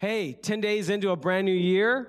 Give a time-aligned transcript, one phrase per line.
[0.00, 2.06] Hey, 10 days into a brand new year.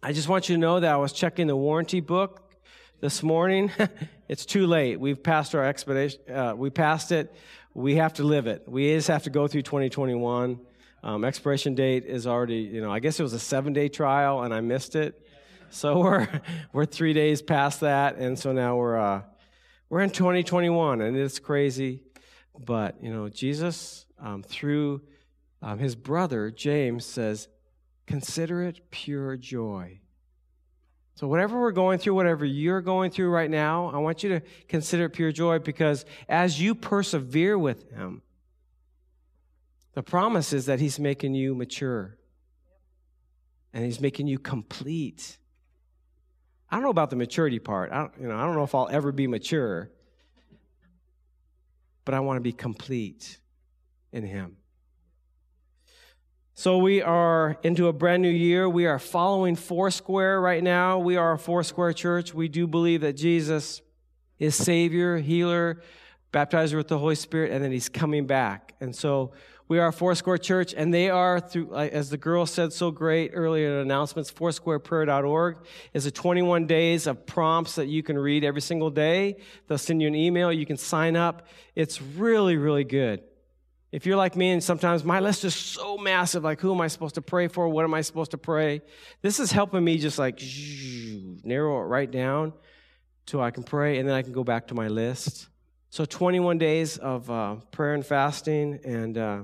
[0.00, 2.54] I just want you to know that I was checking the warranty book
[3.00, 3.72] this morning.
[4.28, 5.00] it's too late.
[5.00, 6.20] We've passed our expedition.
[6.30, 7.34] Uh, we passed it.
[7.74, 8.62] We have to live it.
[8.68, 10.60] We just have to go through 2021.
[11.02, 14.44] Um, expiration date is already, you know, I guess it was a seven day trial
[14.44, 15.20] and I missed it.
[15.70, 16.28] So we're,
[16.72, 18.18] we're three days past that.
[18.18, 19.22] And so now we're, uh,
[19.90, 22.04] we're in 2021 and it's crazy.
[22.56, 25.02] But, you know, Jesus, um, through
[25.64, 27.48] um, his brother, James, says,
[28.06, 30.00] Consider it pure joy.
[31.14, 34.42] So, whatever we're going through, whatever you're going through right now, I want you to
[34.68, 38.20] consider it pure joy because as you persevere with him,
[39.94, 42.18] the promise is that he's making you mature
[43.72, 45.38] and he's making you complete.
[46.70, 47.90] I don't know about the maturity part.
[47.90, 49.90] I don't, you know, I don't know if I'll ever be mature,
[52.04, 53.38] but I want to be complete
[54.12, 54.58] in him.
[56.56, 58.68] So we are into a brand new year.
[58.68, 61.00] We are following Foursquare right now.
[61.00, 62.32] We are a Foursquare church.
[62.32, 63.82] We do believe that Jesus
[64.38, 65.82] is Savior, healer,
[66.32, 68.76] baptizer with the Holy Spirit, and then He's coming back.
[68.80, 69.32] And so
[69.66, 73.32] we are a Foursquare church, and they are through, as the girl said so great
[73.34, 75.56] earlier in announcements, foursquareprayer.org
[75.92, 79.38] is a 21 days of prompts that you can read every single day.
[79.66, 80.52] They'll send you an email.
[80.52, 81.48] You can sign up.
[81.74, 83.24] It's really, really good.
[83.94, 86.88] If you're like me and sometimes my list is so massive, like who am I
[86.88, 87.68] supposed to pray for?
[87.68, 88.82] What am I supposed to pray?
[89.22, 90.42] This is helping me just like
[91.44, 92.54] narrow it right down
[93.24, 95.46] till I can pray and then I can go back to my list.
[95.90, 98.80] So 21 days of uh, prayer and fasting.
[98.84, 99.42] And uh,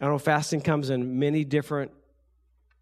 [0.00, 1.92] I know fasting comes in many different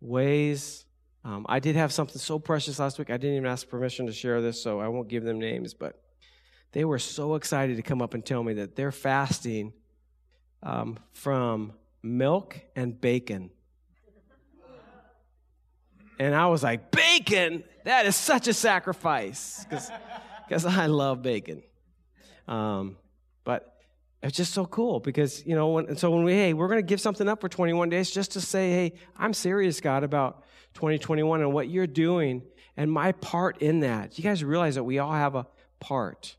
[0.01, 0.87] ways.
[1.23, 3.11] Um, I did have something so precious last week.
[3.11, 6.03] I didn't even ask permission to share this, so I won't give them names, but
[6.73, 9.75] they were so excited to come up and tell me that they're fasting
[10.63, 13.51] um, from milk and bacon.
[16.19, 17.65] And I was like, bacon?
[17.85, 19.67] That is such a sacrifice
[20.49, 21.63] because I love bacon.
[22.47, 22.97] Um,
[23.45, 23.77] but
[24.23, 26.87] it's just so cool because, you know, when, so when we, hey, we're going to
[26.87, 30.45] give something up for 21 days just to say, hey, I'm serious, God, about
[30.75, 32.43] 2021 and what you're doing
[32.77, 34.17] and my part in that.
[34.17, 35.47] You guys realize that we all have a
[35.81, 36.37] part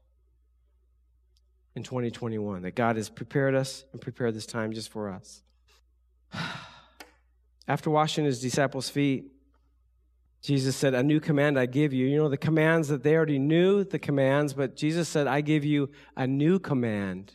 [1.76, 5.42] in 2021, that God has prepared us and prepared this time just for us.
[7.68, 9.32] After washing his disciples' feet,
[10.42, 12.06] Jesus said, A new command I give you.
[12.06, 15.64] You know, the commands that they already knew, the commands, but Jesus said, I give
[15.64, 17.34] you a new command.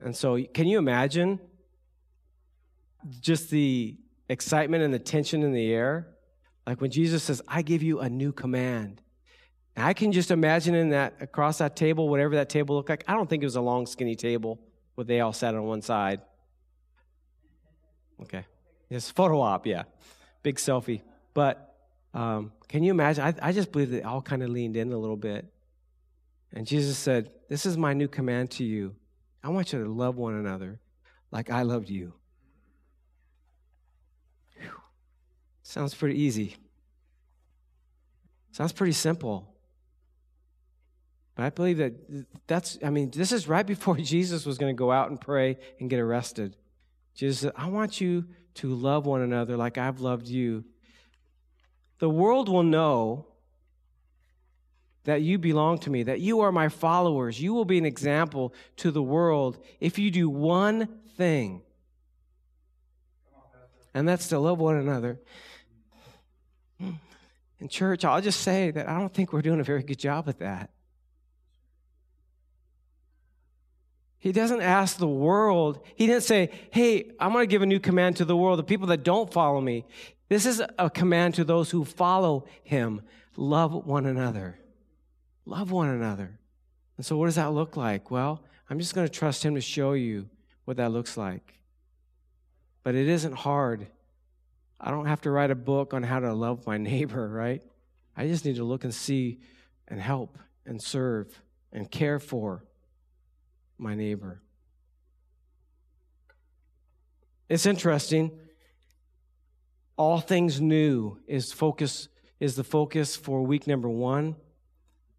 [0.00, 1.40] And so, can you imagine
[3.20, 3.96] just the
[4.28, 6.08] excitement and the tension in the air?
[6.66, 9.02] Like when Jesus says, I give you a new command.
[9.76, 13.04] I can just imagine in that across that table, whatever that table looked like.
[13.08, 14.60] I don't think it was a long, skinny table
[14.94, 16.20] where they all sat on one side.
[18.22, 18.44] Okay.
[18.88, 19.84] It's photo op, yeah.
[20.42, 21.02] Big selfie.
[21.32, 21.74] But
[22.12, 23.24] um, can you imagine?
[23.24, 25.46] I, I just believe they all kind of leaned in a little bit.
[26.52, 28.94] And Jesus said, This is my new command to you.
[29.42, 30.78] I want you to love one another
[31.32, 32.12] like I loved you.
[34.60, 34.70] Whew.
[35.64, 36.56] Sounds pretty easy.
[38.52, 39.53] Sounds pretty simple.
[41.34, 41.94] But I believe that
[42.46, 45.58] that's, I mean, this is right before Jesus was going to go out and pray
[45.80, 46.56] and get arrested.
[47.14, 50.64] Jesus said, I want you to love one another like I've loved you.
[51.98, 53.26] The world will know
[55.04, 57.40] that you belong to me, that you are my followers.
[57.40, 61.62] You will be an example to the world if you do one thing.
[63.92, 65.20] And that's to love one another.
[66.80, 70.28] In church, I'll just say that I don't think we're doing a very good job
[70.28, 70.70] at that.
[74.24, 75.80] He doesn't ask the world.
[75.96, 78.62] He didn't say, Hey, I'm going to give a new command to the world, the
[78.62, 79.84] people that don't follow me.
[80.30, 83.02] This is a command to those who follow him
[83.36, 84.58] love one another.
[85.44, 86.38] Love one another.
[86.96, 88.10] And so, what does that look like?
[88.10, 90.30] Well, I'm just going to trust him to show you
[90.64, 91.60] what that looks like.
[92.82, 93.88] But it isn't hard.
[94.80, 97.62] I don't have to write a book on how to love my neighbor, right?
[98.16, 99.40] I just need to look and see
[99.86, 101.42] and help and serve
[101.74, 102.64] and care for
[103.78, 104.40] my neighbor.
[107.48, 108.30] It's interesting.
[109.96, 112.08] All things new is focus
[112.40, 114.36] is the focus for week number 1.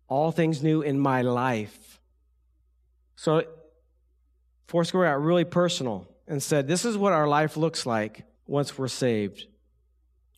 [0.08, 2.00] All things new in my life.
[3.16, 3.44] So
[4.68, 8.88] Foursquare got really personal and said, This is what our life looks like once we're
[8.88, 9.48] saved.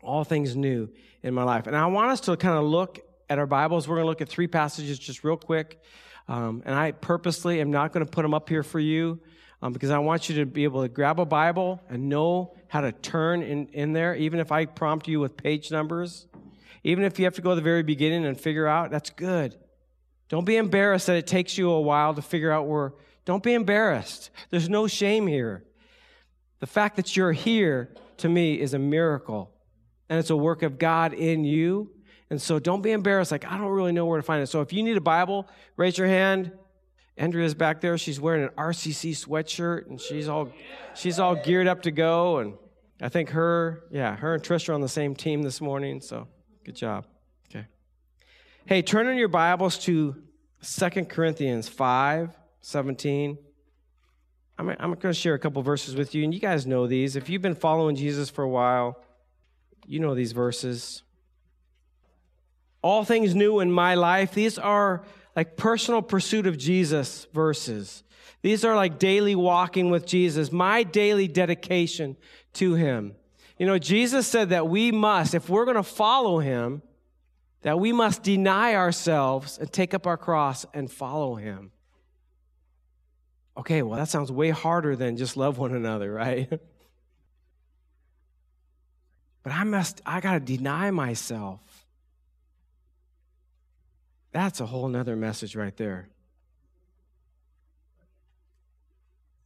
[0.01, 0.89] All things new
[1.23, 1.67] in my life.
[1.67, 2.99] And I want us to kind of look
[3.29, 3.87] at our Bibles.
[3.87, 5.81] We're going to look at three passages just real quick
[6.27, 9.19] um, and I purposely am not going to put them up here for you.
[9.61, 12.81] um, because I want you to be able to grab a Bible and know how
[12.81, 16.27] to turn in, in there, even if I prompt you with page numbers.
[16.83, 19.55] Even if you have to go to the very beginning and figure out, that's good.
[20.29, 22.93] Don't be embarrassed that it takes you a while to figure out where.
[23.25, 24.29] Don't be embarrassed.
[24.51, 25.63] There's no shame here.
[26.59, 29.51] The fact that you're here, to me, is a miracle.
[30.07, 31.91] And it's a work of God in you.
[32.29, 34.47] And so don't be embarrassed, like, I don't really know where to find it.
[34.47, 35.47] So if you need a Bible,
[35.77, 36.51] raise your hand.
[37.17, 37.97] Andrea's back there.
[37.97, 40.51] She's wearing an RCC sweatshirt and she's all,
[40.93, 42.39] she's all geared up to go.
[42.39, 42.53] And
[43.01, 46.01] I think her, yeah, her and Trish are on the same team this morning.
[46.01, 46.27] So
[46.63, 47.05] good job.
[47.49, 47.65] Okay.
[48.65, 50.15] Hey, turn in your Bibles to
[50.61, 53.37] Second Corinthians 5 17.
[54.59, 57.15] I'm, I'm going to share a couple verses with you, and you guys know these.
[57.15, 59.01] If you've been following Jesus for a while,
[59.85, 61.03] you know these verses.
[62.81, 65.03] All things new in my life, these are
[65.35, 68.03] like personal pursuit of Jesus verses.
[68.41, 72.17] These are like daily walking with Jesus, my daily dedication
[72.53, 73.15] to him.
[73.57, 76.81] You know, Jesus said that we must, if we're going to follow him,
[77.63, 81.71] that we must deny ourselves and take up our cross and follow him.
[83.57, 86.47] Okay, well, that sounds way harder than just love one another, right?
[89.43, 91.76] but I must, I got to deny myself.
[94.37, 96.09] That's a whole nother message right there.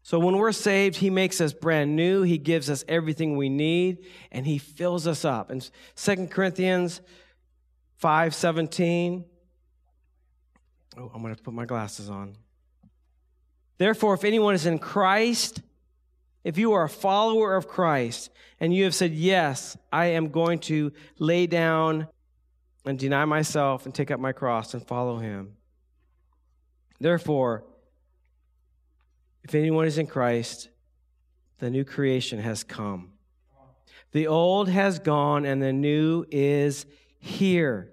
[0.04, 2.24] So when we're saved, he makes us brand new.
[2.24, 4.00] He gives us everything we need,
[4.34, 5.50] and he fills us up.
[5.50, 5.66] And
[5.96, 7.00] 2 Corinthians
[8.00, 9.24] 5 17.
[10.98, 12.36] Oh, I'm going to put my glasses on.
[13.78, 15.62] Therefore, if anyone is in Christ,
[16.44, 18.30] if you are a follower of Christ,
[18.60, 22.10] and you have said, Yes, I am going to lay down
[22.86, 25.56] and deny myself and take up my cross and follow him.
[27.00, 27.64] Therefore,
[29.44, 30.70] if anyone is in Christ,
[31.60, 33.14] the new creation has come.
[34.12, 36.86] The old has gone and the new is
[37.20, 37.92] here.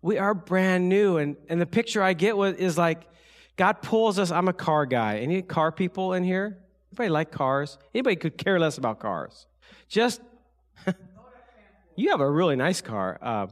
[0.00, 1.16] We are brand new.
[1.16, 3.08] And, and the picture I get with, is like
[3.56, 4.30] God pulls us.
[4.30, 5.18] I'm a car guy.
[5.18, 6.58] Any car people in here?
[6.92, 7.78] Anybody like cars?
[7.94, 9.46] Anybody could care less about cars?
[9.88, 10.20] Just,
[11.96, 13.18] you have a really nice car.
[13.20, 13.46] Uh,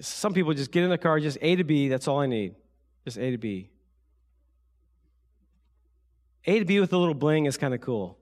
[0.00, 2.54] some people just get in the car, just A to B, that's all I need.
[3.04, 3.70] Just A to B.
[6.44, 8.18] A to B with a little bling is kind of cool.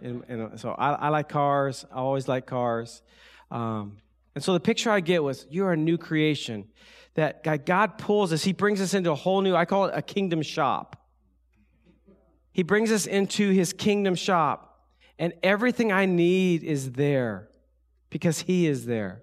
[0.00, 1.84] And, and, so I, I, like cars.
[1.90, 3.02] I always like cars.
[3.50, 3.98] Um,
[4.34, 6.66] and so the picture I get was you're a new creation.
[7.14, 9.92] That God, God pulls us, He brings us into a whole new, I call it
[9.94, 11.02] a kingdom shop.
[12.52, 14.86] He brings us into His kingdom shop,
[15.18, 17.48] and everything I need is there
[18.10, 19.22] because He is there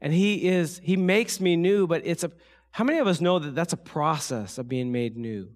[0.00, 2.30] and he is he makes me new but it's a
[2.72, 5.48] how many of us know that that's a process of being made new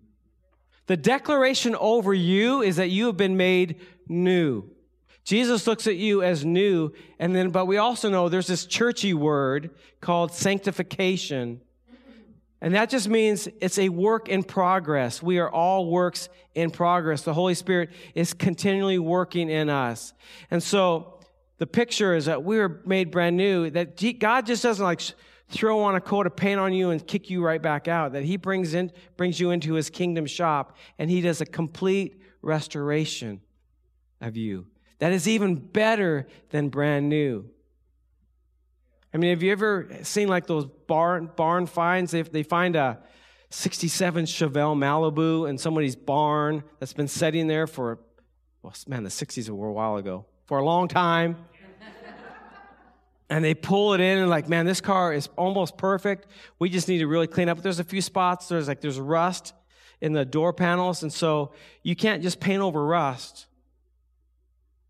[0.86, 4.64] the declaration over you is that you have been made new
[5.24, 9.14] jesus looks at you as new and then but we also know there's this churchy
[9.14, 9.70] word
[10.00, 11.60] called sanctification
[12.64, 15.22] and that just means it's a work in progress.
[15.22, 17.20] We are all works in progress.
[17.20, 20.14] The Holy Spirit is continually working in us.
[20.50, 21.13] And so
[21.58, 25.00] the picture is that we were made brand new, that God just doesn't like
[25.48, 28.24] throw on a coat of paint on you and kick you right back out, that
[28.24, 33.40] He brings, in, brings you into His kingdom shop and He does a complete restoration
[34.20, 34.66] of you.
[34.98, 37.48] That is even better than brand new.
[39.12, 42.10] I mean, have you ever seen like those barn, barn finds?
[42.10, 42.98] They, they find a
[43.50, 48.00] 67 Chevelle Malibu in somebody's barn that's been sitting there for,
[48.62, 51.36] well, man, the 60s were a while ago for a long time.
[53.30, 56.26] and they pull it in and like, man, this car is almost perfect.
[56.58, 57.62] We just need to really clean up.
[57.62, 58.48] There's a few spots.
[58.48, 59.54] There's like there's rust
[60.00, 63.46] in the door panels, and so you can't just paint over rust.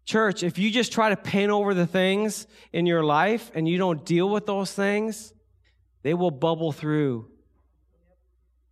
[0.04, 3.78] Church, if you just try to paint over the things in your life and you
[3.78, 5.32] don't deal with those things,
[6.02, 7.30] they will bubble through.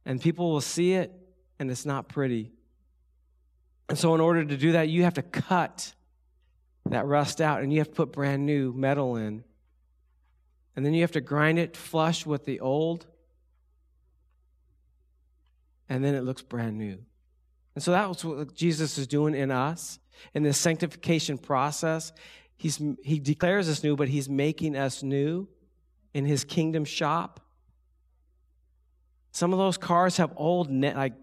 [0.04, 1.12] And people will see it,
[1.58, 2.52] and it's not pretty.
[3.88, 5.94] And so, in order to do that, you have to cut
[6.90, 9.44] that rust out and you have to put brand new metal in.
[10.74, 13.06] And then you have to grind it flush with the old.
[15.88, 16.98] And then it looks brand new.
[17.74, 19.98] And so that's what Jesus is doing in us
[20.34, 22.12] in this sanctification process.
[22.56, 25.48] He's, he declares us new, but he's making us new
[26.14, 27.40] in his kingdom shop.
[29.32, 31.14] Some of those cars have old net, like,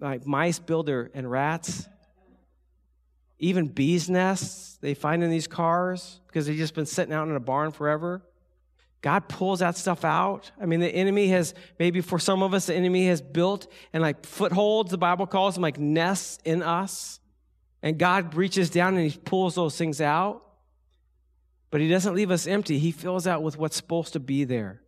[0.00, 1.86] like mice builder and rats
[3.42, 7.34] even bees' nests they find in these cars because they've just been sitting out in
[7.34, 8.22] a barn forever.
[9.02, 10.52] God pulls that stuff out.
[10.60, 14.00] I mean, the enemy has, maybe for some of us, the enemy has built and
[14.00, 17.18] like footholds, the Bible calls them like nests in us.
[17.82, 20.44] And God reaches down and he pulls those things out.
[21.70, 22.78] But he doesn't leave us empty.
[22.78, 24.82] He fills out with what's supposed to be there.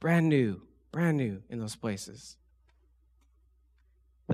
[0.00, 2.38] Brand new, brand new in those places.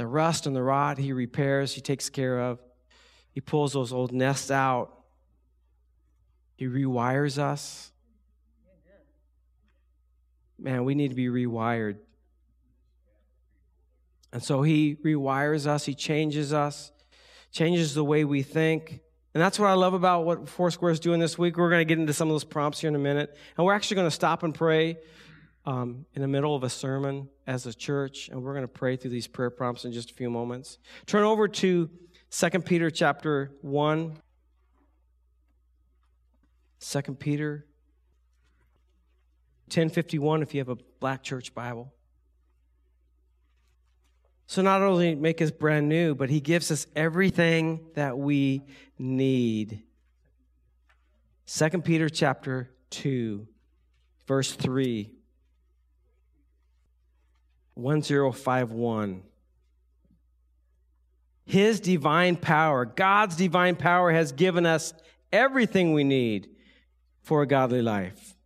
[0.00, 2.58] The rust and the rot, he repairs, he takes care of.
[3.32, 4.90] He pulls those old nests out.
[6.56, 7.92] He rewires us.
[10.58, 11.96] Man, we need to be rewired.
[14.32, 16.92] And so he rewires us, he changes us,
[17.52, 19.00] changes the way we think.
[19.34, 21.58] And that's what I love about what Foursquare is doing this week.
[21.58, 23.36] We're going to get into some of those prompts here in a minute.
[23.58, 24.96] And we're actually going to stop and pray
[25.66, 28.28] um, in the middle of a sermon as a church.
[28.28, 30.78] And we're going to pray through these prayer prompts in just a few moments.
[31.06, 31.90] Turn over to
[32.30, 34.16] 2 Peter chapter 1.
[36.80, 37.66] 2 Peter
[39.66, 41.92] 1051 if you have a black church Bible.
[44.46, 48.64] So not only make us brand new, but he gives us everything that we
[48.98, 49.82] need.
[51.46, 53.46] 2 Peter chapter 2,
[54.26, 55.12] verse 3.
[57.80, 59.22] 1051.
[61.44, 64.92] His divine power, God's divine power, has given us
[65.32, 66.48] everything we need
[67.22, 68.36] for a godly life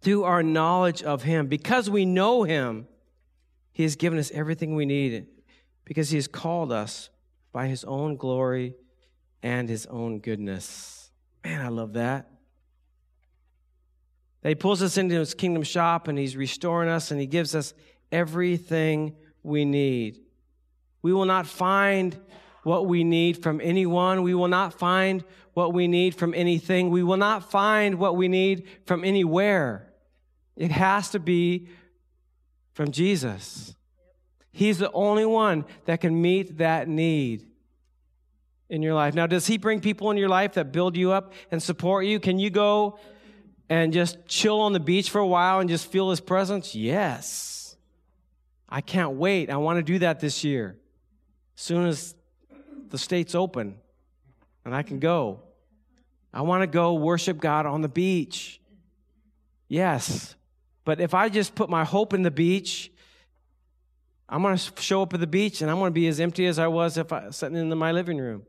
[0.00, 1.46] through our knowledge of Him.
[1.48, 2.86] Because we know Him,
[3.72, 5.26] He has given us everything we need
[5.84, 7.10] because he has called us
[7.52, 8.74] by his own glory
[9.42, 11.10] and his own goodness.
[11.44, 12.30] Man, I love that.
[14.42, 17.54] That he pulls us into his kingdom shop and he's restoring us and he gives
[17.54, 17.74] us
[18.14, 20.20] everything we need.
[21.02, 22.16] We will not find
[22.62, 24.22] what we need from anyone.
[24.22, 26.90] We will not find what we need from anything.
[26.90, 29.92] We will not find what we need from anywhere.
[30.56, 31.68] It has to be
[32.72, 33.74] from Jesus.
[34.52, 37.44] He's the only one that can meet that need
[38.70, 39.14] in your life.
[39.14, 42.20] Now, does He bring people in your life that build you up and support you?
[42.20, 42.98] Can you go
[43.68, 46.74] and just chill on the beach for a while and just feel His presence?
[46.74, 47.63] Yes.
[48.74, 49.50] I can't wait.
[49.50, 50.76] I want to do that this year.
[51.56, 52.16] As soon as
[52.88, 53.76] the state's open
[54.64, 55.42] and I can go.
[56.32, 58.60] I want to go worship God on the beach.
[59.68, 60.34] Yes.
[60.84, 62.90] But if I just put my hope in the beach
[64.28, 66.46] I'm going to show up at the beach and I'm going to be as empty
[66.46, 68.42] as I was if I sitting in my living room.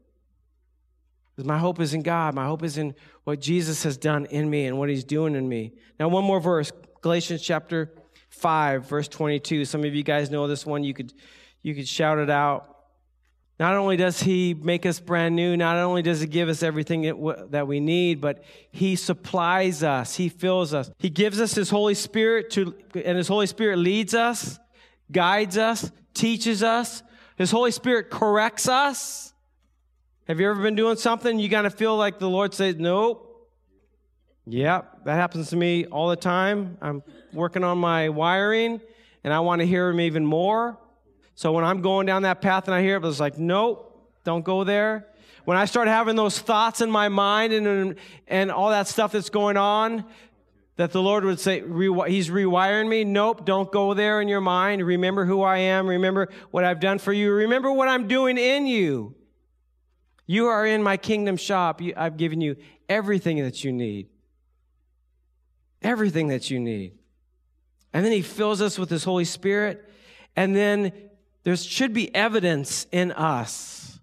[1.36, 2.34] Because my hope is in God.
[2.34, 5.48] My hope is in what Jesus has done in me and what he's doing in
[5.48, 5.74] me.
[6.00, 7.92] Now, one more verse Galatians chapter
[8.36, 9.66] 5, verse 22.
[9.66, 10.84] Some of you guys know this one.
[10.84, 11.14] You could,
[11.62, 12.72] you could shout it out.
[13.58, 17.04] Not only does he make us brand new, not only does he give us everything
[17.52, 20.92] that we need, but he supplies us, he fills us.
[21.00, 24.60] He gives us his Holy Spirit to, and his Holy Spirit leads us
[25.12, 27.04] guides us, teaches us.
[27.38, 29.34] His Holy Spirit corrects us.
[30.28, 33.25] Have you ever been doing something you of feel like the Lord says, nope?
[34.48, 36.78] Yep, that happens to me all the time.
[36.82, 38.80] I'm working on my wiring
[39.24, 40.78] and I want to hear him even more.
[41.34, 44.46] So when I'm going down that path and I hear it, it's like, nope, don't
[44.46, 45.08] go there.
[45.46, 47.96] When I start having those thoughts in my mind and,
[48.28, 50.06] and all that stuff that's going on,
[50.78, 53.04] that the Lord would say, He's rewiring me.
[53.04, 54.86] Nope, don't go there in your mind.
[54.86, 55.88] Remember who I am.
[55.88, 57.32] Remember what I've done for you.
[57.32, 59.16] Remember what I'm doing in you.
[60.28, 61.82] You are in my kingdom shop.
[61.96, 62.58] I've given you
[62.90, 64.10] everything that you need.
[65.86, 66.94] Everything that you need.
[67.94, 69.88] And then He fills us with His Holy Spirit.
[70.36, 70.92] And then
[71.44, 74.00] there should be evidence in us.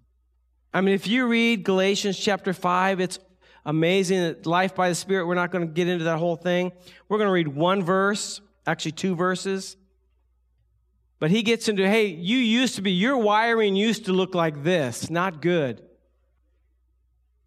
[0.73, 3.19] I mean, if you read Galatians chapter 5, it's
[3.65, 5.27] amazing life by the Spirit.
[5.27, 6.71] We're not going to get into that whole thing.
[7.09, 9.75] We're going to read one verse, actually two verses.
[11.19, 14.63] But he gets into, hey, you used to be, your wiring used to look like
[14.63, 15.81] this, not good.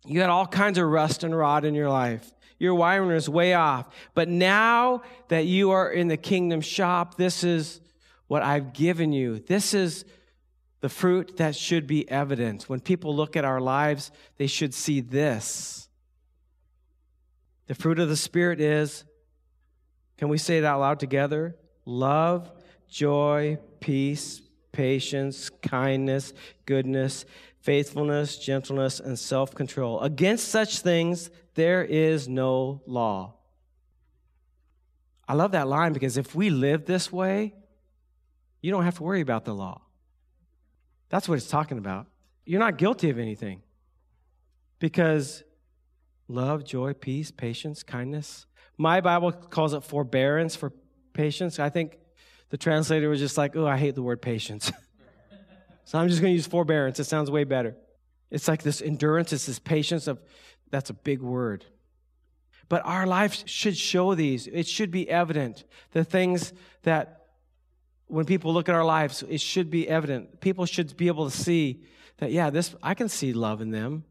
[0.05, 2.33] You had all kinds of rust and rot in your life.
[2.59, 3.89] Your wiring is way off.
[4.15, 7.81] But now that you are in the kingdom shop, this is
[8.27, 9.39] what I've given you.
[9.39, 10.05] This is
[10.81, 12.69] the fruit that should be evident.
[12.69, 15.89] When people look at our lives, they should see this.
[17.67, 19.05] The fruit of the Spirit is,
[20.19, 21.57] can we say it out loud together?
[21.85, 22.51] Love,
[22.89, 24.41] joy, peace,
[24.73, 26.33] patience, kindness,
[26.65, 27.25] goodness,
[27.67, 30.01] faithfulness, gentleness, and self control.
[30.01, 33.35] Against such things, there is no law.
[35.27, 37.55] I love that line because if we live this way,
[38.63, 39.83] you don't have to worry about the law.
[41.09, 42.07] That's what it's talking about.
[42.45, 43.63] You're not guilty of anything
[44.79, 45.43] because
[46.29, 48.47] love, joy, peace, patience, kindness.
[48.79, 50.73] My Bible calls it forbearance for
[51.15, 51.59] patience.
[51.59, 51.99] I think
[52.51, 54.71] the translator was just like, oh, I hate the word patience.
[55.87, 56.99] so I'm just going to use forbearance.
[56.99, 57.77] It sounds way better.
[58.29, 60.21] It's like this endurance, it's this patience of,
[60.71, 61.65] that's a big word.
[62.69, 64.49] But our life should show these.
[64.49, 65.63] It should be evident.
[65.93, 66.53] The things
[66.83, 67.27] that,
[68.09, 70.41] when people look at our lives, it should be evident.
[70.41, 71.85] People should be able to see
[72.19, 74.03] that, yeah, this, I can see love in them.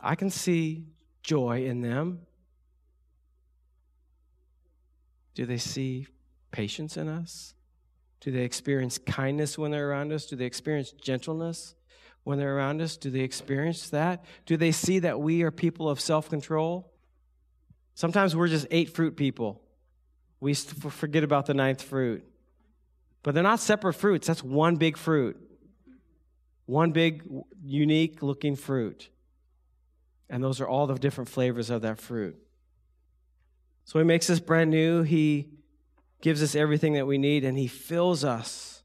[0.00, 0.86] I can see
[1.22, 2.22] joy in them.
[5.36, 6.08] Do they see
[6.50, 7.54] patience in us?
[8.20, 10.26] Do they experience kindness when they're around us?
[10.26, 11.74] Do they experience gentleness
[12.24, 12.96] when they're around us?
[12.96, 14.24] Do they experience that?
[14.46, 16.92] Do they see that we are people of self control?
[17.94, 19.62] Sometimes we're just eight fruit people.
[20.38, 22.24] We forget about the ninth fruit.
[23.22, 25.38] But they're not separate fruits, that's one big fruit.
[26.66, 27.28] One big,
[27.64, 29.08] unique looking fruit.
[30.28, 32.36] And those are all the different flavors of that fruit.
[33.84, 35.02] So he makes us brand new.
[35.02, 35.48] He
[36.20, 38.82] gives us everything that we need, and he fills us.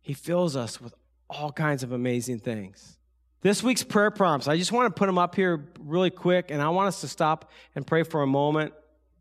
[0.00, 0.94] He fills us with
[1.28, 2.98] all kinds of amazing things.
[3.40, 6.60] This week's prayer prompts, I just want to put them up here really quick, and
[6.60, 8.72] I want us to stop and pray for a moment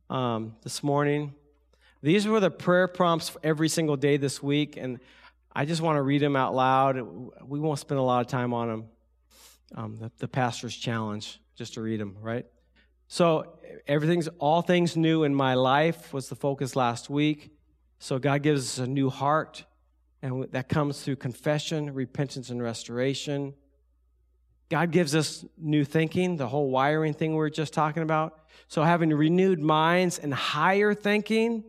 [0.09, 1.35] um, this morning.
[2.01, 4.99] These were the prayer prompts every single day this week, and
[5.53, 6.97] I just want to read them out loud.
[7.45, 8.85] We won't spend a lot of time on them.
[9.75, 12.45] Um, the, the pastor's challenge, just to read them, right?
[13.07, 17.51] So everything's all things new in my life was the focus last week.
[17.99, 19.65] So God gives us a new heart,
[20.21, 23.53] and that comes through confession, repentance, and restoration.
[24.69, 28.37] God gives us new thinking, the whole wiring thing we were just talking about.
[28.67, 31.63] So having renewed minds and higher thinking.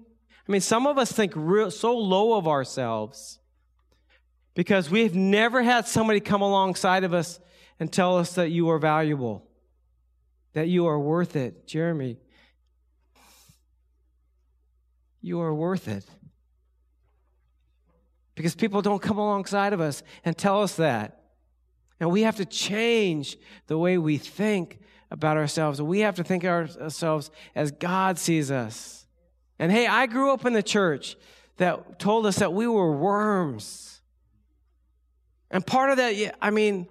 [0.49, 3.39] I mean, some of us think real, so low of ourselves
[4.55, 7.39] because we've never had somebody come alongside of us
[7.79, 9.48] and tell us that you are valuable,
[10.59, 11.69] that you are worth it.
[11.69, 12.17] Jeremy,
[15.21, 16.05] you are worth it.
[18.35, 21.23] Because people don't come alongside of us and tell us that.
[22.01, 23.37] And we have to change
[23.69, 24.81] the way we think
[25.13, 25.81] about ourselves.
[25.81, 29.07] We have to think ourselves as God sees us.
[29.61, 31.17] And hey, I grew up in the church
[31.59, 34.01] that told us that we were worms.
[35.53, 36.89] And part of that, I mean,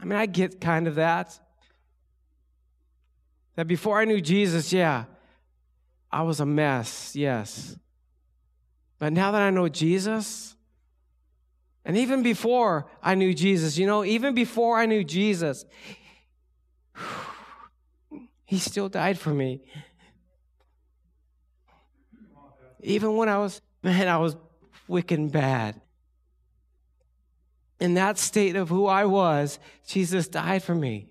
[0.00, 1.38] I mean, I get kind of that.
[3.56, 5.04] That before I knew Jesus, yeah,
[6.10, 7.76] I was a mess, yes.
[8.98, 10.56] But now that I know Jesus,
[11.84, 15.64] and even before I knew Jesus, you know, even before I knew Jesus,
[18.44, 19.60] he still died for me.
[22.82, 24.36] Even when I was, man, I was
[24.88, 25.80] wicked bad
[27.80, 31.08] in that state of who I was, Jesus died for me.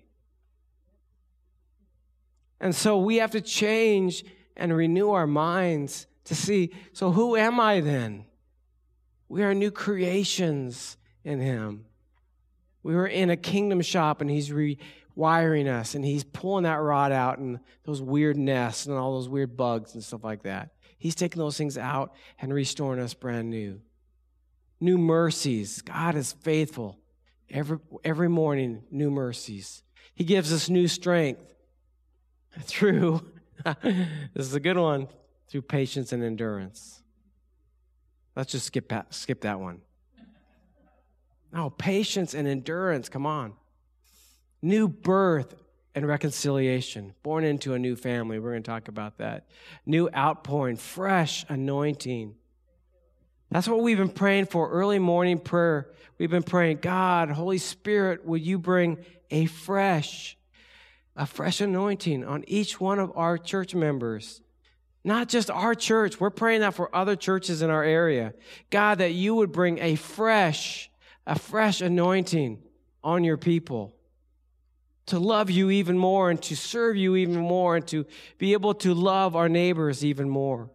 [2.60, 4.24] And so we have to change
[4.56, 8.26] and renew our minds to see so who am I then?
[9.28, 11.86] We are new creations in Him.
[12.82, 17.10] We were in a kingdom shop and He's rewiring us and He's pulling that rod
[17.10, 20.70] out and those weird nests and all those weird bugs and stuff like that.
[20.98, 23.80] He's taking those things out and restoring us brand new
[24.80, 25.82] new mercies.
[25.82, 26.98] God is faithful.
[27.48, 29.82] Every, every morning, new mercies.
[30.14, 31.54] He gives us new strength
[32.62, 33.30] through,
[33.82, 35.08] this is a good one,
[35.48, 37.02] through patience and endurance.
[38.36, 39.80] Let's just skip that, skip that one.
[41.52, 43.54] No, patience and endurance, come on.
[44.62, 45.54] New birth
[45.94, 48.38] and reconciliation, born into a new family.
[48.38, 49.48] We're going to talk about that.
[49.84, 52.36] New outpouring, fresh anointing.
[53.50, 55.90] That's what we've been praying for early morning prayer.
[56.18, 58.98] We've been praying, God, Holy Spirit, will you bring
[59.30, 60.36] a fresh,
[61.16, 64.40] a fresh anointing on each one of our church members?
[65.02, 66.20] Not just our church.
[66.20, 68.34] We're praying that for other churches in our area.
[68.68, 70.90] God, that you would bring a fresh,
[71.26, 72.62] a fresh anointing
[73.02, 73.94] on your people
[75.06, 78.06] to love you even more and to serve you even more and to
[78.38, 80.70] be able to love our neighbors even more.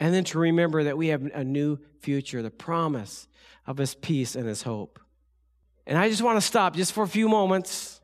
[0.00, 3.28] And then to remember that we have a new future, the promise
[3.66, 4.98] of His peace and His hope.
[5.86, 8.00] And I just want to stop just for a few moments.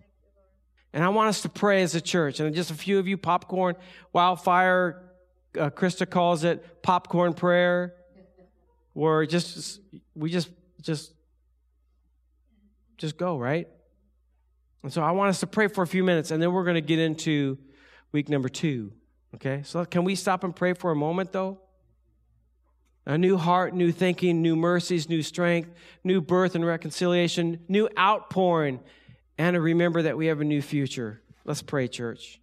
[0.92, 2.40] And I want us to pray as a church.
[2.40, 3.76] And just a few of you, popcorn,
[4.12, 5.02] wildfire,
[5.58, 7.94] uh, Krista calls it popcorn prayer,
[8.92, 9.80] where just,
[10.14, 10.50] we just,
[10.80, 11.12] just,
[12.98, 13.68] just go, right?
[14.82, 16.74] And so I want us to pray for a few minutes, and then we're going
[16.74, 17.58] to get into
[18.12, 18.92] week number two.
[19.34, 19.62] Okay?
[19.64, 21.60] So can we stop and pray for a moment, though?
[23.06, 25.70] A new heart, new thinking, new mercies, new strength,
[26.04, 28.80] new birth and reconciliation, new outpouring,
[29.38, 31.22] and to remember that we have a new future.
[31.44, 32.40] Let's pray, church.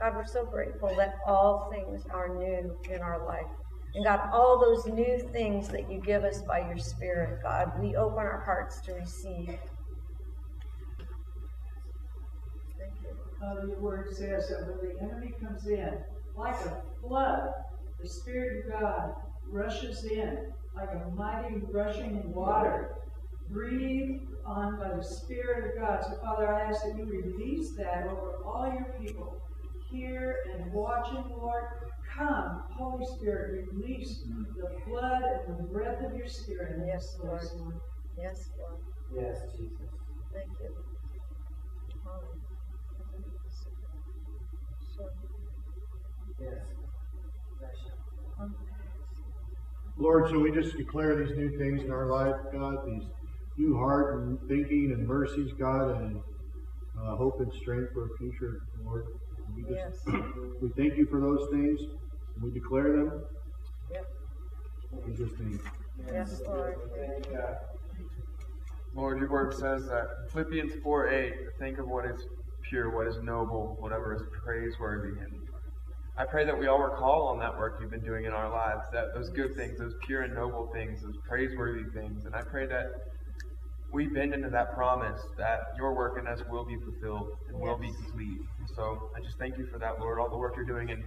[0.00, 3.46] God, we're so grateful that all things are new in our life.
[3.94, 7.94] And God, all those new things that you give us by your Spirit, God, we
[7.94, 9.60] open our hearts to receive.
[13.42, 13.56] Thank you.
[13.56, 15.98] Father, your word says that when the enemy comes in,
[16.36, 17.50] like a flood,
[18.00, 19.14] the Spirit of God
[19.50, 22.96] rushes in like a mighty rushing water,
[23.50, 26.04] breathed on by the Spirit of God.
[26.04, 29.42] So, Father, I ask that you release that over all your people
[29.90, 31.64] here and watching, Lord.
[32.16, 34.22] Come, Holy Spirit, release
[34.56, 36.80] the flood and the breath of your Spirit.
[36.80, 37.80] in Yes, this Lord.
[38.18, 38.80] Yes, Lord.
[39.14, 39.88] Yes, Jesus.
[40.32, 40.91] Thank you.
[49.98, 53.04] Lord, so we just declare these new things in our life, God, these
[53.56, 56.20] new heart and thinking and mercies, God, and
[57.00, 59.06] uh, hope and strength for a future, Lord.
[59.54, 60.16] We just Yes.
[60.60, 61.80] we thank you for those things.
[62.34, 63.24] And we declare them.
[63.90, 64.06] Yep.
[64.92, 65.60] In Jesus' name.
[66.10, 66.76] Yes, Lord.
[68.94, 72.26] Lord, your word says that Philippians 4 8, think of what is
[72.68, 75.18] pure, what is noble, whatever is praiseworthy.
[75.18, 75.41] And
[76.16, 78.82] I pray that we all recall on that work you've been doing in our lives,
[78.92, 82.26] that those good things, those pure and noble things, those praiseworthy things.
[82.26, 82.86] And I pray that
[83.92, 87.78] we bend into that promise that your work in us will be fulfilled and will
[87.78, 88.40] be complete.
[88.58, 91.02] And so I just thank you for that, Lord, all the work you're doing in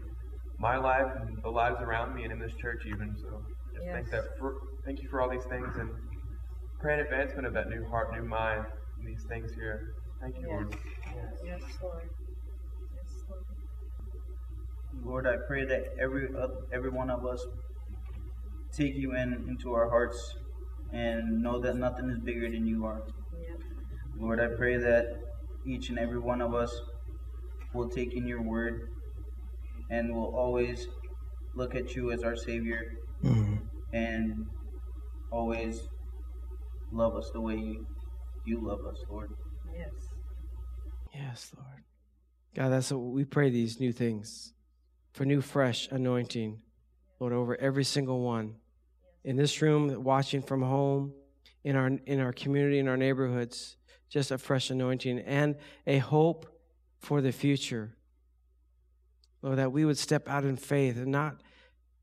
[0.58, 3.16] my life and the lives around me and in this church even.
[3.22, 5.90] So I just thank that for, thank you for all these things and
[6.80, 8.66] pray an advancement of that new heart, new mind,
[8.98, 9.94] and these things here.
[10.20, 10.76] Thank you, Lord.
[11.46, 12.10] Yes, Lord.
[15.06, 15.26] Yes, Lord.
[15.26, 17.46] Lord, I pray that every uh, every one of us
[18.76, 20.36] take you in into our hearts
[20.92, 23.04] and know that nothing is bigger than you are.
[23.48, 23.60] Yep.
[24.20, 25.06] Lord, I pray that
[25.66, 26.72] each and every one of us
[27.74, 28.90] will take in your word
[29.90, 30.88] and will always
[31.56, 32.98] look at you as our Savior
[33.94, 34.46] and
[35.32, 35.88] always
[36.92, 37.86] love us the way you,
[38.46, 39.32] you love us, Lord.
[39.74, 39.90] Yes.
[41.14, 41.84] Yes, Lord.
[42.56, 44.55] God, that's what we pray these new things
[45.16, 46.60] for new, fresh anointing,
[47.22, 48.56] Lord, over every single one
[49.24, 51.14] in this room, watching from home,
[51.64, 53.78] in our in our community, in our neighborhoods,
[54.10, 55.56] just a fresh anointing and
[55.88, 56.46] a hope
[57.00, 57.96] for the future.
[59.42, 61.42] Lord, that we would step out in faith and not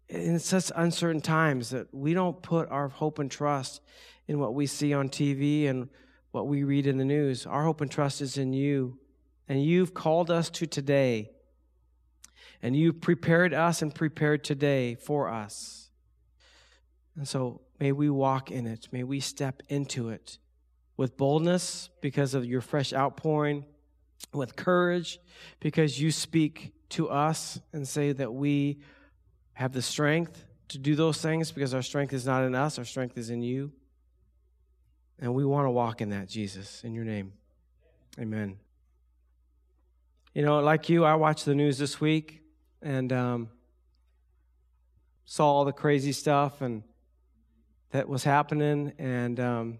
[0.08, 3.82] in such uncertain times that we don't put our hope and trust
[4.26, 5.90] in what we see on TV and
[6.30, 7.44] what we read in the news.
[7.44, 8.98] Our hope and trust is in you.
[9.50, 11.32] And you've called us to today.
[12.62, 15.90] And you've prepared us and prepared today for us.
[17.16, 18.88] And so may we walk in it.
[18.92, 20.38] May we step into it
[20.96, 23.64] with boldness because of your fresh outpouring,
[24.32, 25.18] with courage
[25.60, 28.78] because you speak to us and say that we
[29.54, 32.84] have the strength to do those things because our strength is not in us, our
[32.84, 33.72] strength is in you.
[35.18, 37.32] And we want to walk in that, Jesus, in your name.
[38.18, 38.56] Amen.
[40.34, 42.41] You know, like you, I watched the news this week
[42.82, 43.48] and um,
[45.24, 46.82] saw all the crazy stuff and
[47.90, 48.92] that was happening.
[48.98, 49.78] And um,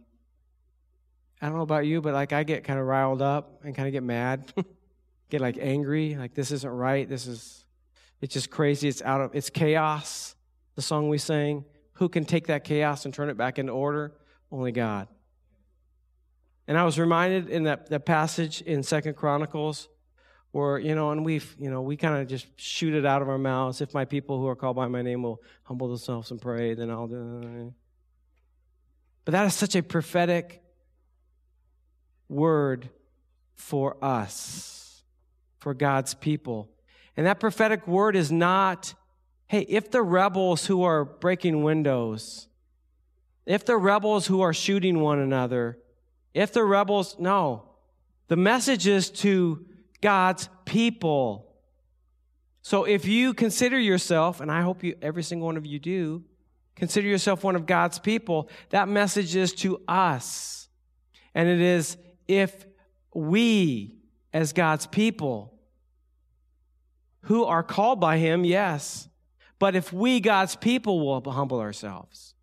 [1.41, 3.89] I don't know about you, but like I get kind of riled up and kind
[3.89, 4.53] of get mad,
[5.31, 7.09] get like angry, like this isn't right.
[7.09, 7.65] This is,
[8.21, 8.89] it's just crazy.
[8.89, 10.37] It's out of, it's chaos.
[10.75, 11.65] The song we sang.
[11.95, 14.13] Who can take that chaos and turn it back into order?
[14.51, 15.09] Only God.
[16.67, 19.89] And I was reminded in that, that passage in Second Chronicles
[20.53, 23.29] where, you know, and we've, you know, we kind of just shoot it out of
[23.29, 23.81] our mouths.
[23.81, 26.91] If my people who are called by my name will humble themselves and pray, then
[26.91, 27.75] I'll do
[29.25, 30.63] But that is such a prophetic
[32.29, 32.91] word
[33.55, 35.03] for us,
[35.59, 36.69] for God's people.
[37.17, 38.95] And that prophetic word is not,
[39.47, 42.47] hey, if the rebels who are breaking windows,
[43.47, 45.79] if the rebels who are shooting one another,
[46.35, 47.65] if the rebels, no.
[48.29, 49.67] The message is to
[50.03, 51.49] God's people.
[52.61, 56.25] So if you consider yourself, and I hope you, every single one of you do,
[56.77, 60.69] consider yourself one of God's people, that message is to us.
[61.35, 61.97] And it is
[62.29, 62.67] if
[63.15, 63.97] we,
[64.33, 65.55] as God's people,
[67.23, 69.09] who are called by Him, yes,
[69.59, 72.35] but if we, God's people, will humble ourselves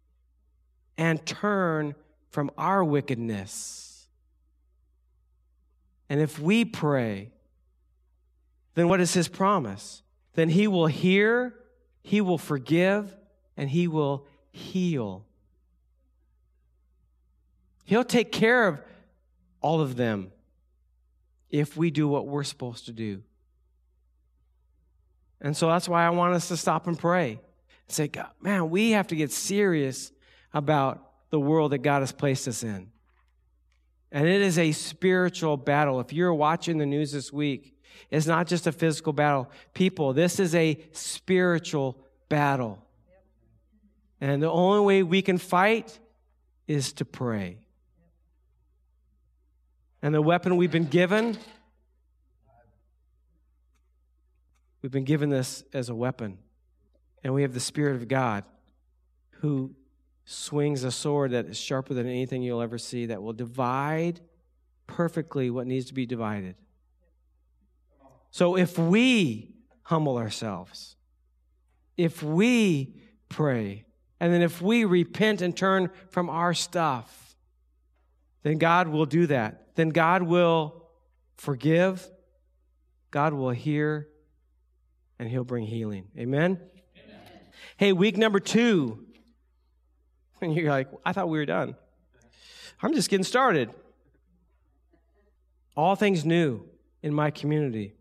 [0.97, 1.95] and turn
[2.29, 4.07] from our wickedness,
[6.09, 7.31] and if we pray,
[8.75, 10.03] then what is His promise?
[10.33, 11.55] Then He will hear,
[12.01, 13.15] He will forgive,
[13.57, 15.25] and He will heal.
[17.85, 18.81] He'll take care of
[19.61, 20.31] all of them
[21.49, 23.23] if we do what we're supposed to do.
[25.41, 27.39] And so that's why I want us to stop and pray and
[27.87, 30.11] say, God, man, we have to get serious
[30.53, 32.91] about the world that God has placed us in.
[34.11, 35.99] And it is a spiritual battle.
[35.99, 37.78] If you're watching the news this week,
[38.09, 39.49] it's not just a physical battle.
[39.73, 42.83] People, this is a spiritual battle.
[44.21, 45.97] And the only way we can fight
[46.67, 47.57] is to pray.
[50.01, 51.37] And the weapon we've been given,
[54.81, 56.37] we've been given this as a weapon.
[57.23, 58.43] And we have the Spirit of God
[59.41, 59.75] who
[60.25, 64.19] swings a sword that is sharper than anything you'll ever see, that will divide
[64.85, 66.55] perfectly what needs to be divided.
[68.31, 70.95] So if we humble ourselves,
[71.97, 72.95] if we
[73.27, 73.85] pray,
[74.19, 77.35] and then if we repent and turn from our stuff,
[78.43, 79.75] then God will do that.
[79.75, 80.89] Then God will
[81.37, 82.07] forgive,
[83.11, 84.07] God will hear,
[85.17, 86.07] and He'll bring healing.
[86.17, 86.59] Amen?
[86.95, 87.19] Amen.
[87.77, 89.05] Hey, week number two.
[90.41, 91.75] And you're like, I thought we were done.
[92.81, 93.69] I'm just getting started.
[95.75, 96.63] All things new
[97.03, 97.98] in my community.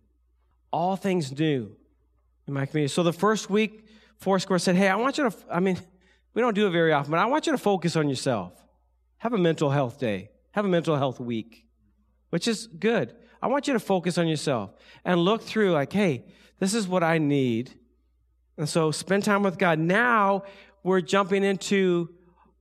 [0.70, 1.74] All things new
[2.46, 2.92] in my community.
[2.92, 3.86] So the first week,
[4.18, 5.78] Foursquare said, Hey, I want you to, I mean,
[6.34, 8.52] we don't do it very often, but I want you to focus on yourself.
[9.18, 11.66] Have a mental health day, have a mental health week,
[12.30, 13.14] which is good.
[13.40, 14.70] I want you to focus on yourself
[15.04, 16.24] and look through, like, hey,
[16.58, 17.72] this is what I need.
[18.56, 19.78] And so spend time with God.
[19.78, 20.42] Now
[20.82, 22.10] we're jumping into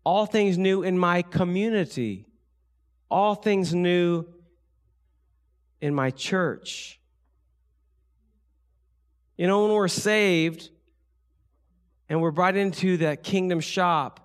[0.03, 2.27] all things new in my community,
[3.09, 4.25] all things new
[5.81, 6.99] in my church.
[9.38, 10.69] You know, when we're saved,
[12.10, 14.23] and we're brought into that kingdom shop,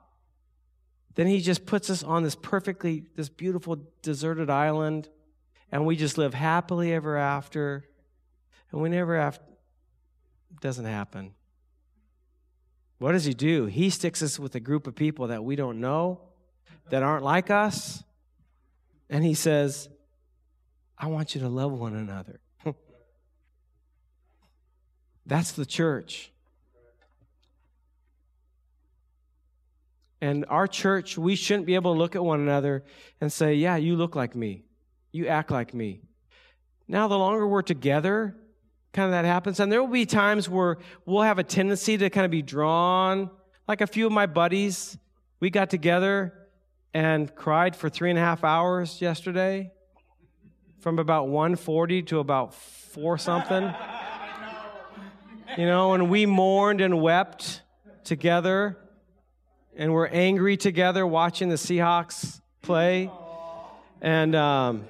[1.14, 5.08] then he just puts us on this perfectly, this beautiful deserted island,
[5.70, 7.84] and we just live happily ever after.
[8.70, 9.38] And we never have,
[10.60, 11.34] doesn't happen.
[12.98, 13.66] What does he do?
[13.66, 16.20] He sticks us with a group of people that we don't know,
[16.88, 18.02] that aren't like us,
[19.10, 19.88] and he says,
[20.96, 22.40] I want you to love one another.
[25.26, 26.32] That's the church.
[30.20, 32.84] And our church, we shouldn't be able to look at one another
[33.20, 34.64] and say, Yeah, you look like me.
[35.10, 36.00] You act like me.
[36.86, 38.36] Now, the longer we're together,
[38.92, 39.58] kind of that happens.
[39.58, 43.30] And there will be times where we'll have a tendency to kind of be drawn.
[43.66, 44.96] Like a few of my buddies,
[45.40, 46.34] we got together
[46.94, 49.72] and cried for three and a half hours yesterday
[50.80, 53.74] from about 140 to about four something.
[55.56, 57.62] you know, and we mourned and wept
[58.04, 58.78] together
[59.76, 63.10] and we're angry together watching the Seahawks play.
[64.00, 64.84] And, um,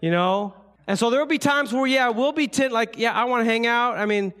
[0.00, 0.54] you know,
[0.86, 3.42] and so there will be times where, yeah, we'll be t- like, yeah, I want
[3.42, 3.96] to hang out.
[3.98, 4.32] I mean,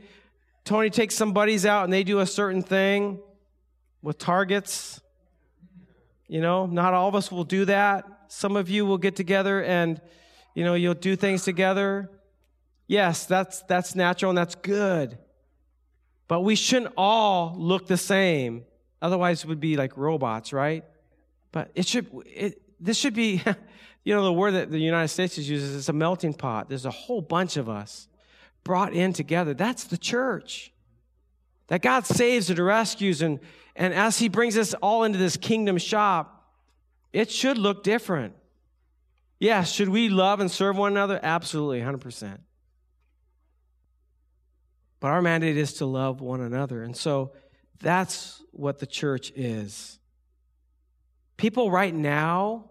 [0.64, 3.20] Tony takes some buddies out and they do a certain thing
[4.02, 5.00] with targets.
[6.28, 8.04] You know, not all of us will do that.
[8.28, 10.00] Some of you will get together and,
[10.54, 12.10] you know, you'll do things together.
[12.90, 15.16] Yes, that's, that's natural and that's good.
[16.28, 18.64] But we shouldn't all look the same
[19.02, 20.84] Otherwise, would be like robots, right?
[21.52, 23.42] But it should, it, this should be,
[24.04, 26.68] you know, the word that the United States uses is a melting pot.
[26.68, 28.08] There's a whole bunch of us
[28.62, 29.54] brought in together.
[29.54, 30.72] That's the church.
[31.68, 33.38] That God saves and rescues, and,
[33.76, 36.52] and as He brings us all into this kingdom shop,
[37.12, 38.34] it should look different.
[39.38, 41.18] Yes, should we love and serve one another?
[41.22, 42.38] Absolutely, 100%.
[45.00, 46.82] But our mandate is to love one another.
[46.82, 47.32] And so,
[47.80, 49.98] that's what the church is.
[51.36, 52.70] People right now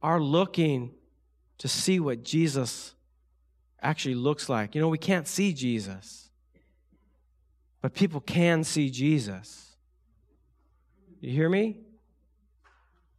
[0.00, 0.94] are looking
[1.58, 2.94] to see what Jesus
[3.82, 4.74] actually looks like.
[4.74, 6.30] You know, we can't see Jesus,
[7.80, 9.76] but people can see Jesus.
[11.20, 11.80] You hear me?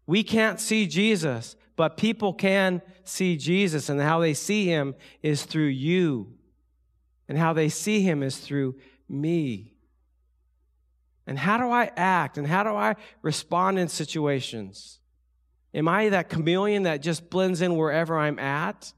[0.06, 5.44] We can't see Jesus, but people can see Jesus, and how they see him is
[5.44, 6.37] through you,
[7.28, 8.76] and how they see him is through
[9.10, 9.74] me.
[11.26, 12.38] And how do I act?
[12.38, 15.00] And how do I respond in situations?
[15.74, 18.94] Am I that chameleon that just blends in wherever I'm at?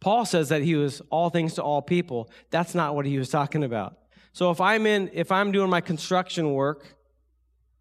[0.00, 2.30] Paul says that he was all things to all people.
[2.50, 3.96] That's not what he was talking about.
[4.32, 6.84] So if I'm in, if I'm doing my construction work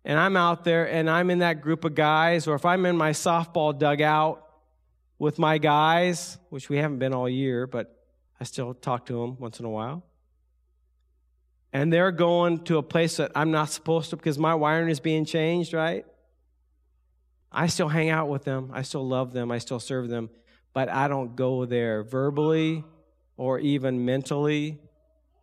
[0.06, 2.96] and I'm out there and I'm in that group of guys, or if I'm in
[2.96, 4.43] my softball dugout
[5.24, 7.86] with my guys, which we haven't been all year, but
[8.40, 10.04] I still talk to them once in a while
[11.74, 15.00] and they're going to a place that I'm not supposed to because my wiring is
[15.00, 16.06] being changed, right?
[17.52, 18.70] I still hang out with them.
[18.72, 19.52] I still love them.
[19.52, 20.30] I still serve them.
[20.72, 22.84] But I don't go there verbally
[23.38, 24.80] or even mentally.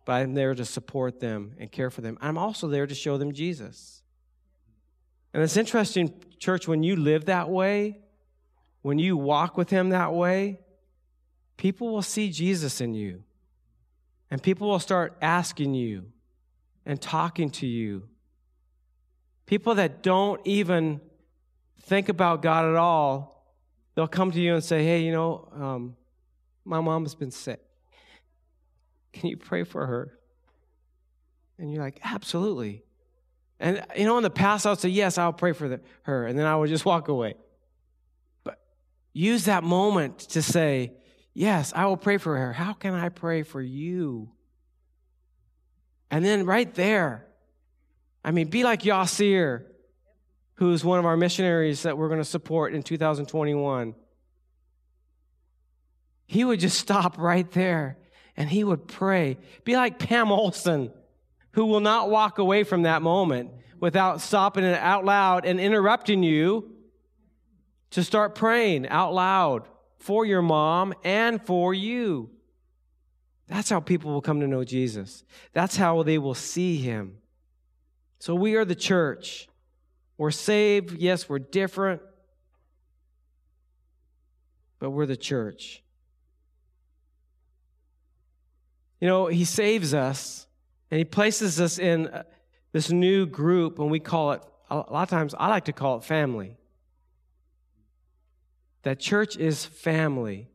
[0.05, 2.17] But I'm there to support them and care for them.
[2.21, 4.01] I'm also there to show them Jesus.
[5.33, 7.99] And it's interesting, church, when you live that way,
[8.81, 10.59] when you walk with Him that way,
[11.57, 13.23] people will see Jesus in you.
[14.29, 16.05] And people will start asking you
[16.85, 18.07] and talking to you.
[19.45, 21.01] People that don't even
[21.81, 23.45] think about God at all,
[23.93, 25.95] they'll come to you and say, Hey, you know, um,
[26.63, 27.59] my mom has been sick.
[29.11, 30.17] Can you pray for her?
[31.59, 32.83] And you're like, Absolutely.
[33.59, 36.25] And, you know, in the past, I would say, Yes, I'll pray for the, her.
[36.25, 37.35] And then I would just walk away.
[39.13, 40.93] Use that moment to say,
[41.33, 42.51] Yes, I will pray for her.
[42.51, 44.31] How can I pray for you?
[46.09, 47.25] And then right there,
[48.23, 49.63] I mean, be like Yasir,
[50.55, 53.95] who's one of our missionaries that we're going to support in 2021.
[56.27, 57.97] He would just stop right there
[58.35, 59.37] and he would pray.
[59.63, 60.91] Be like Pam Olson,
[61.51, 66.23] who will not walk away from that moment without stopping it out loud and interrupting
[66.23, 66.70] you
[67.91, 69.67] to start praying out loud
[69.99, 72.29] for your mom and for you.
[73.47, 75.23] That's how people will come to know Jesus.
[75.53, 77.17] That's how they will see him.
[78.19, 79.47] So we are the church.
[80.17, 80.97] We're saved.
[80.97, 82.01] Yes, we're different.
[84.79, 85.83] But we're the church.
[88.99, 90.47] You know, he saves us
[90.89, 92.23] and he places us in uh,
[92.71, 95.97] this new group, and we call it, a lot of times, I like to call
[95.97, 96.57] it family.
[98.83, 100.49] That church is family.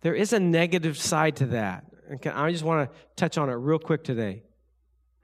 [0.00, 1.84] There is a negative side to that.
[2.08, 4.42] And I just want to touch on it real quick today.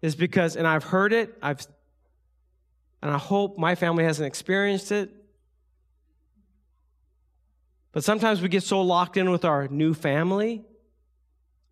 [0.02, 1.66] Is because, and I've heard it, I've,
[3.02, 5.10] and I hope my family hasn't experienced it.
[7.92, 10.64] But sometimes we get so locked in with our new family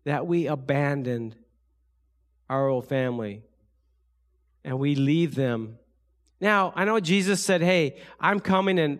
[0.05, 1.35] that we abandon
[2.49, 3.43] our old family
[4.63, 5.77] and we leave them.
[6.39, 8.99] Now, I know Jesus said, Hey, I'm coming, and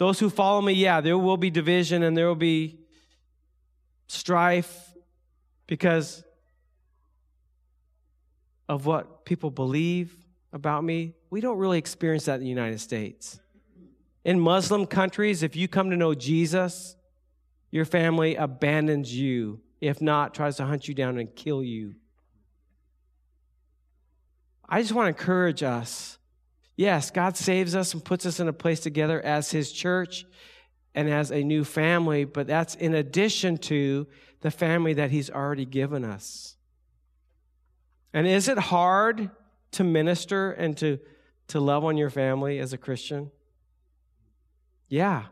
[0.00, 2.78] those who follow me, yeah, there will be division and there will be
[4.06, 4.94] strife
[5.66, 6.24] because
[8.66, 10.16] of what people believe
[10.54, 11.12] about me.
[11.28, 13.40] We don't really experience that in the United States.
[14.24, 16.96] In Muslim countries, if you come to know Jesus,
[17.70, 19.60] your family abandons you.
[19.82, 21.94] If not, tries to hunt you down and kill you.
[24.66, 26.16] I just want to encourage us.
[26.80, 30.24] Yes, God saves us and puts us in a place together as His church
[30.94, 34.06] and as a new family, but that's in addition to
[34.40, 36.56] the family that He's already given us.
[38.14, 39.30] And is it hard
[39.72, 40.98] to minister and to,
[41.48, 43.30] to love on your family as a Christian?
[44.88, 45.24] Yeah.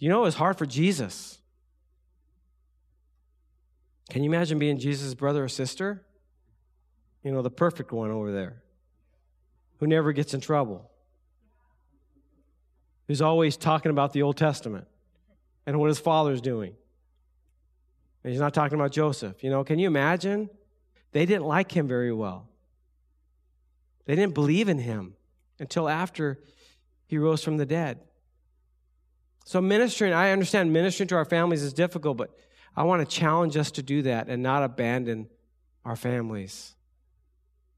[0.00, 1.38] You know, it was hard for Jesus.
[4.10, 6.04] Can you imagine being Jesus' brother or sister?
[7.22, 8.64] You know, the perfect one over there
[9.80, 10.90] who never gets in trouble
[13.10, 14.86] who's always talking about the Old Testament
[15.66, 16.76] and what his father's doing.
[18.22, 19.42] And he's not talking about Joseph.
[19.42, 20.48] You know, can you imagine?
[21.10, 22.48] They didn't like him very well.
[24.04, 25.14] They didn't believe in him
[25.58, 26.38] until after
[27.08, 27.98] he rose from the dead.
[29.44, 32.30] So, ministering, I understand ministering to our families is difficult, but
[32.76, 35.28] I want to challenge us to do that and not abandon
[35.84, 36.76] our families.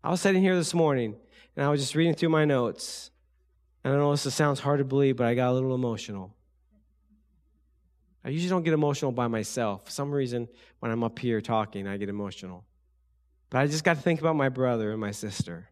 [0.04, 1.16] I was sitting here this morning
[1.56, 3.10] and I was just reading through my notes
[3.84, 6.34] and I know this sounds hard to believe, but I got a little emotional.
[8.24, 9.86] I usually don't get emotional by myself.
[9.86, 12.64] For some reason, when I'm up here talking, I get emotional.
[13.50, 15.68] But I just got to think about my brother and my sister.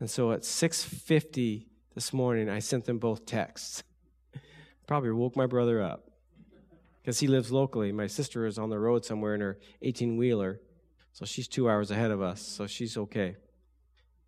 [0.00, 3.84] And so at 6:50 this morning, I sent them both texts.
[4.88, 6.10] Probably woke my brother up
[7.00, 7.92] because he lives locally.
[7.92, 10.60] My sister is on the road somewhere in her 18 wheeler,
[11.12, 13.36] so she's two hours ahead of us, so she's okay.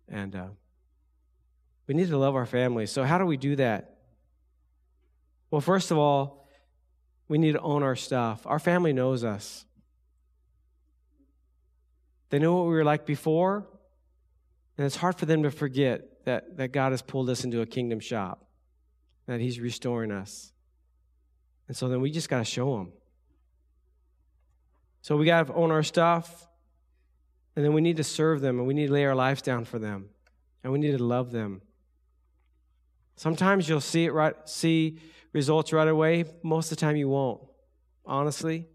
[0.09, 0.47] And uh,
[1.87, 2.91] we need to love our families.
[2.91, 3.97] So, how do we do that?
[5.51, 6.47] Well, first of all,
[7.27, 8.45] we need to own our stuff.
[8.45, 9.65] Our family knows us.
[12.29, 13.67] They know what we were like before,
[14.77, 17.65] and it's hard for them to forget that, that God has pulled us into a
[17.65, 18.45] kingdom shop,
[19.27, 20.51] that He's restoring us.
[21.67, 22.91] And so then we just got to show them.
[25.01, 26.47] So we got to own our stuff,
[27.55, 29.65] and then we need to serve them, and we need to lay our lives down
[29.65, 30.09] for them,
[30.63, 31.61] and we need to love them.
[33.15, 34.99] Sometimes you'll see it right, see
[35.31, 36.25] results right away.
[36.43, 37.41] Most of the time you won't,
[38.05, 38.67] honestly.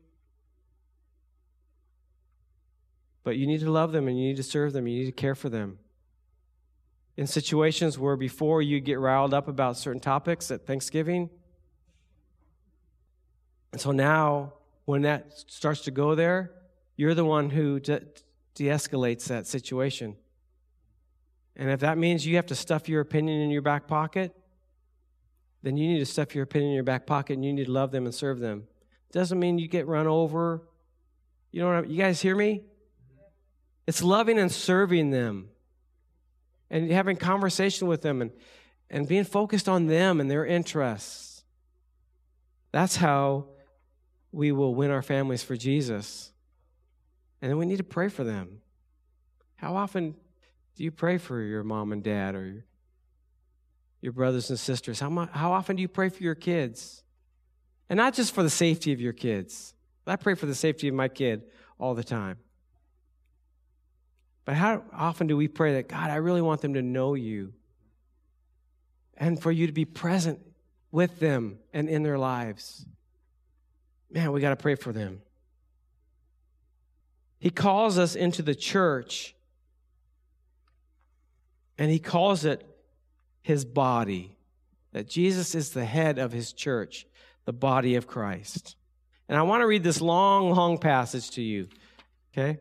[3.23, 4.87] But you need to love them and you need to serve them.
[4.87, 5.79] You need to care for them.
[7.21, 11.29] in situations where before you get riled up about certain topics at Thanksgiving.
[13.73, 14.55] And so now,
[14.87, 16.51] when that starts to go there,
[16.97, 17.79] you're the one who
[18.61, 20.15] de escalates that situation.
[21.57, 24.37] And if that means you have to stuff your opinion in your back pocket,
[25.63, 27.73] then you need to stuff your opinion in your back pocket and you need to
[27.73, 28.65] love them and serve them.
[29.13, 30.63] Doesn't mean you get run over.
[31.53, 32.65] You know what I, you guys hear me?
[33.87, 35.49] It's loving and serving them
[36.69, 38.31] and having conversation with them and,
[38.91, 41.45] and being focused on them and their interests.
[42.73, 43.47] That's how
[44.33, 46.31] we will win our families for Jesus.
[47.43, 48.61] And then we need to pray for them.
[49.57, 50.15] How often
[50.77, 52.65] do you pray for your mom and dad or your,
[54.01, 55.01] your brothers and sisters?
[55.01, 57.03] How, how often do you pray for your kids?
[57.89, 59.75] And not just for the safety of your kids.
[60.07, 61.43] I pray for the safety of my kid
[61.79, 62.39] all the time.
[64.45, 67.53] But how often do we pray that, God, I really want them to know you
[69.17, 70.41] and for you to be present
[70.91, 72.85] with them and in their lives?
[74.11, 75.21] Man, we got to pray for them.
[77.41, 79.35] He calls us into the church
[81.79, 82.65] and he calls it
[83.41, 84.37] his body.
[84.93, 87.07] That Jesus is the head of his church,
[87.47, 88.77] the body of Christ.
[89.29, 91.69] And I want to read this long, long passage to you.
[92.33, 92.59] Okay?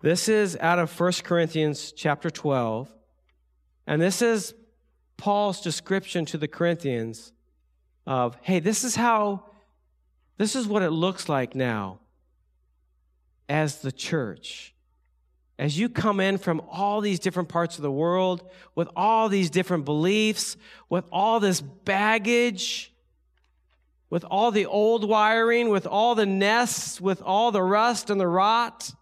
[0.00, 2.92] This is out of 1 Corinthians chapter 12.
[3.86, 4.54] And this is
[5.16, 7.32] Paul's description to the Corinthians
[8.04, 9.44] of, hey, this is how,
[10.38, 12.00] this is what it looks like now
[13.48, 14.74] as the church.
[15.58, 19.50] As you come in from all these different parts of the world with all these
[19.50, 20.56] different beliefs,
[20.88, 22.92] with all this baggage,
[24.10, 28.26] with all the old wiring, with all the nests, with all the rust and the
[28.26, 28.92] rot,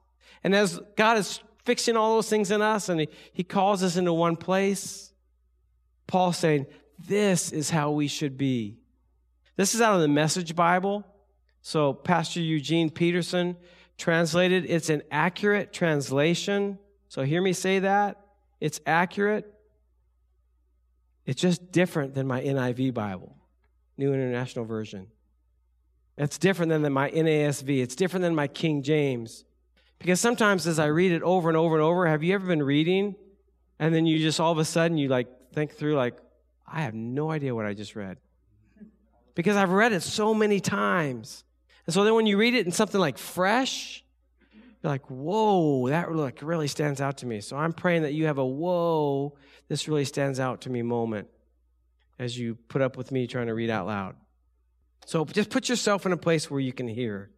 [0.42, 4.12] and as God is fixing all those things in us and He, calls us into
[4.12, 5.12] one place,
[6.06, 6.66] Paul's saying,
[7.08, 8.78] This is how we should be.
[9.56, 11.04] This is out of the Message Bible.
[11.62, 13.56] So, Pastor Eugene Peterson
[14.00, 16.78] translated, it's an accurate translation.
[17.08, 18.20] So, hear me say that.
[18.60, 19.52] It's accurate.
[21.26, 23.36] It's just different than my NIV Bible,
[23.96, 25.06] New International Version.
[26.16, 27.82] It's different than my NASV.
[27.82, 29.44] It's different than my King James.
[29.98, 32.62] Because sometimes as I read it over and over and over, have you ever been
[32.62, 33.14] reading
[33.78, 36.14] and then you just all of a sudden you like think through like,
[36.66, 38.18] I have no idea what I just read.
[39.34, 41.44] Because I've read it so many times.
[41.90, 44.04] And so then when you read it in something like fresh,
[44.80, 47.40] you're like, whoa, that like really stands out to me.
[47.40, 49.36] So I'm praying that you have a whoa,
[49.66, 51.26] this really stands out to me moment
[52.16, 54.14] as you put up with me trying to read out loud.
[55.04, 57.32] So just put yourself in a place where you can hear.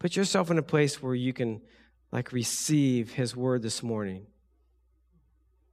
[0.00, 1.60] Put yourself in a place where you can
[2.10, 4.26] like receive his word this morning.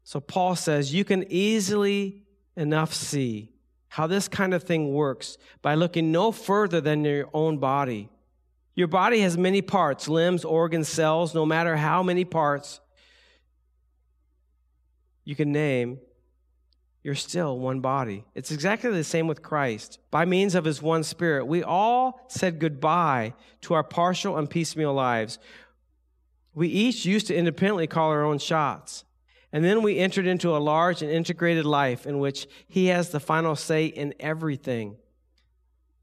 [0.03, 2.21] So Paul says you can easily
[2.55, 3.54] enough see
[3.95, 8.09] how this kind of thing works by looking no further than your own body.
[8.75, 12.81] Your body has many parts, limbs, organs, cells, no matter how many parts
[15.23, 15.99] you can name,
[17.03, 18.25] you're still one body.
[18.35, 19.99] It's exactly the same with Christ.
[20.11, 24.93] By means of his one spirit, we all said goodbye to our partial and piecemeal
[24.93, 25.39] lives.
[26.53, 29.05] We each used to independently call our own shots.
[29.55, 33.21] And then we entered into a large and integrated life in which he has the
[33.21, 34.97] final say in everything.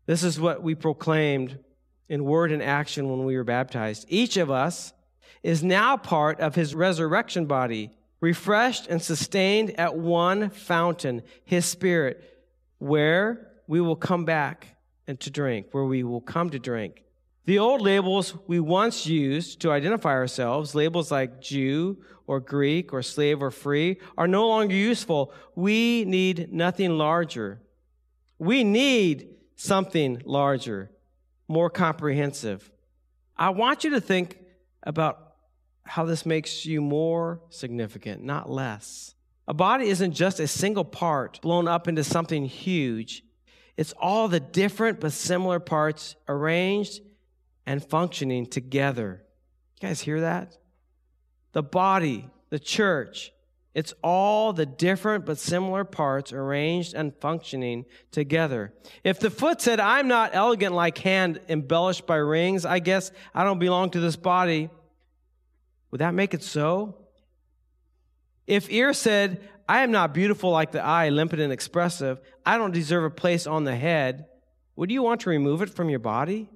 [0.06, 1.58] This is what we proclaimed
[2.08, 4.06] in word and action when we were baptized.
[4.08, 4.94] Each of us
[5.42, 7.90] is now part of his resurrection body
[8.22, 12.42] refreshed and sustained at one fountain, his spirit,
[12.78, 17.04] where we will come back and to drink, where we will come to drink.
[17.44, 23.02] The old labels we once used to identify ourselves, labels like Jew or Greek or
[23.02, 25.32] slave or free, are no longer useful.
[25.56, 27.60] We need nothing larger.
[28.38, 30.92] We need something larger,
[31.48, 32.70] more comprehensive.
[33.36, 34.38] I want you to think
[34.84, 35.34] about
[35.84, 39.14] how this makes you more significant, not less.
[39.48, 43.24] A body isn't just a single part blown up into something huge.
[43.76, 47.00] It's all the different but similar parts arranged
[47.66, 49.22] and functioning together.
[49.80, 50.56] You guys hear that?
[51.52, 53.32] The body, the church,
[53.74, 58.74] it's all the different but similar parts arranged and functioning together.
[59.02, 63.44] If the foot said, I'm not elegant like hand embellished by rings, I guess I
[63.44, 64.68] don't belong to this body.
[65.90, 66.98] Would that make it so?
[68.46, 72.72] If ear said, I am not beautiful like the eye, limpid and expressive, I don't
[72.72, 74.26] deserve a place on the head,
[74.76, 76.50] would you want to remove it from your body?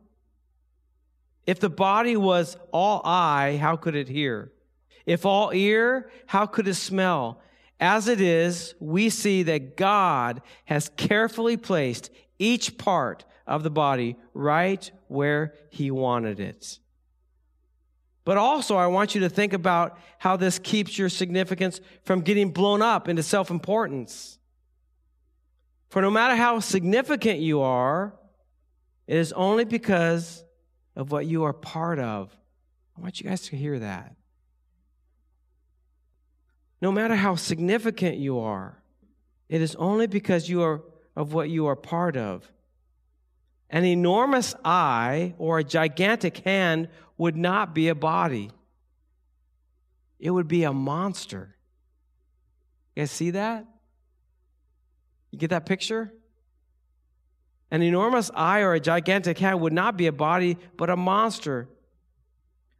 [1.47, 4.53] If the body was all eye, how could it hear?
[5.07, 7.40] If all ear, how could it smell?
[7.78, 14.16] As it is, we see that God has carefully placed each part of the body
[14.34, 16.80] right where he wanted it.
[18.24, 22.51] But also, I want you to think about how this keeps your significance from getting
[22.51, 24.38] blown up into self importance.
[25.90, 28.14] For no matter how significant you are,
[29.07, 30.42] it is only because
[30.97, 32.34] of what you are part of.
[32.97, 34.16] I want you guys to hear that.
[36.80, 38.82] No matter how significant you are,
[39.49, 40.82] it is only because you are
[41.14, 42.51] of what you are part of.
[43.70, 46.88] An enormous eye or a gigantic hand
[47.18, 48.51] would not be a body.
[50.18, 51.57] It would be a monster.
[52.94, 53.66] You guys see that?
[55.30, 56.12] You get that picture?
[57.71, 61.69] An enormous eye or a gigantic hand would not be a body, but a monster.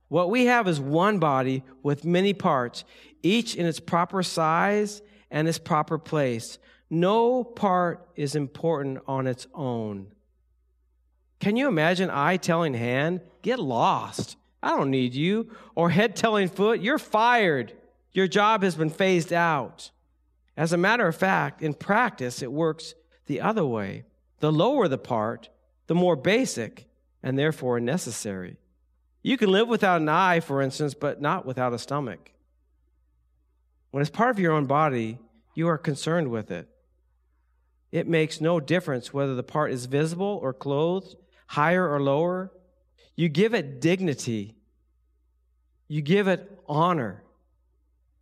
[0.09, 2.85] What we have is one body with many parts,
[3.23, 6.59] each in its proper size and its proper place.
[6.89, 10.13] No part is important on its own.
[11.41, 14.37] Can you imagine eye telling hand, get lost?
[14.63, 15.51] I don't need you.
[15.75, 17.73] Or head telling foot, you're fired.
[18.13, 19.91] Your job has been phased out.
[20.57, 22.95] As a matter of fact, in practice, it works
[23.27, 24.05] the other way.
[24.41, 25.49] The lower the part,
[25.87, 26.87] the more basic
[27.23, 28.57] and therefore necessary.
[29.23, 32.31] You can live without an eye, for instance, but not without a stomach.
[33.91, 35.19] When it's part of your own body,
[35.55, 36.69] you are concerned with it.
[37.91, 41.17] It makes no difference whether the part is visible or clothed,
[41.47, 42.53] higher or lower.
[43.15, 44.55] You give it dignity,
[45.89, 47.23] you give it honor,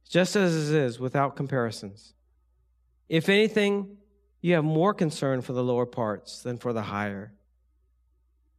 [0.08, 2.14] just as it is without comparisons.
[3.08, 3.96] If anything,
[4.44, 7.32] you have more concern for the lower parts than for the higher.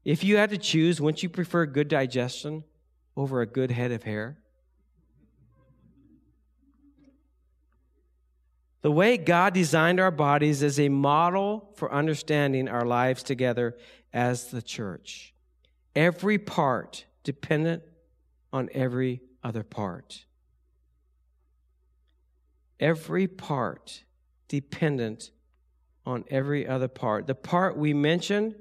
[0.03, 2.63] If you had to choose, wouldn't you prefer good digestion
[3.15, 4.39] over a good head of hair?
[8.81, 13.77] The way God designed our bodies is a model for understanding our lives together
[14.11, 15.35] as the church.
[15.95, 17.83] Every part dependent
[18.51, 20.25] on every other part.
[22.79, 24.03] Every part
[24.47, 25.29] dependent
[26.05, 27.27] on every other part.
[27.27, 28.55] The part we mention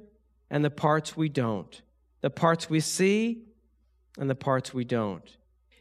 [0.51, 1.81] and the parts we don't.
[2.21, 3.45] The parts we see
[4.19, 5.37] and the parts we don't.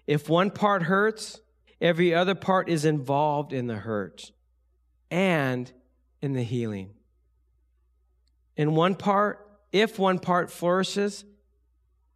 [0.08, 1.40] If one part hurts,
[1.80, 4.32] every other part is involved in the hurt
[5.10, 5.72] and
[6.22, 6.92] in the healing.
[8.58, 11.24] In one part, if one part flourishes,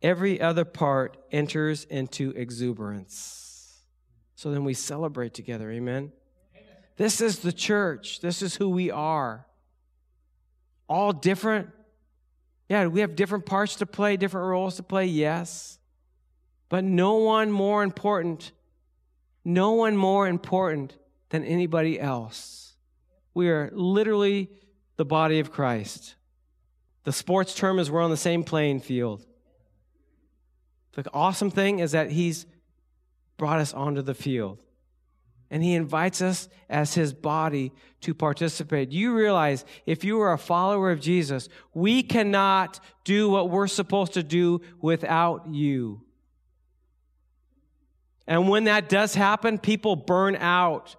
[0.01, 3.83] every other part enters into exuberance.
[4.35, 5.71] So then we celebrate together.
[5.71, 6.11] Amen.
[6.97, 8.19] This is the church.
[8.19, 9.45] This is who we are.
[10.89, 11.69] All different,
[12.69, 15.79] yeah, we have different parts to play, different roles to play, yes.
[16.69, 18.51] But no one more important,
[19.45, 20.97] no one more important
[21.29, 22.75] than anybody else.
[23.33, 24.49] We are literally
[24.97, 26.15] the body of Christ.
[27.03, 29.25] The sports term is we're on the same playing field.
[30.93, 32.47] The awesome thing is that He's
[33.37, 34.63] brought us onto the field.
[35.49, 37.71] And he invites us as his body
[38.01, 38.91] to participate.
[38.91, 44.13] You realize if you are a follower of Jesus, we cannot do what we're supposed
[44.13, 46.01] to do without you.
[48.27, 50.97] And when that does happen, people burn out.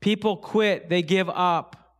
[0.00, 1.96] People quit, they give up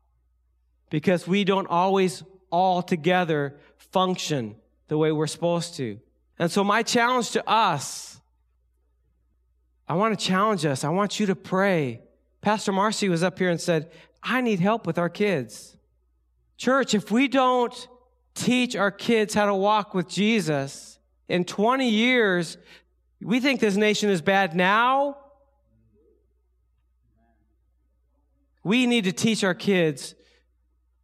[0.90, 4.56] because we don't always all together function
[4.88, 5.98] the way we're supposed to.
[6.38, 8.11] And so, my challenge to us
[9.88, 10.84] I want to challenge us.
[10.84, 12.00] I want you to pray.
[12.40, 13.90] Pastor Marcy was up here and said,
[14.22, 15.76] I need help with our kids.
[16.56, 17.88] Church, if we don't
[18.34, 22.58] teach our kids how to walk with Jesus, in 20 years,
[23.20, 25.16] we think this nation is bad now.
[28.64, 30.14] We need to teach our kids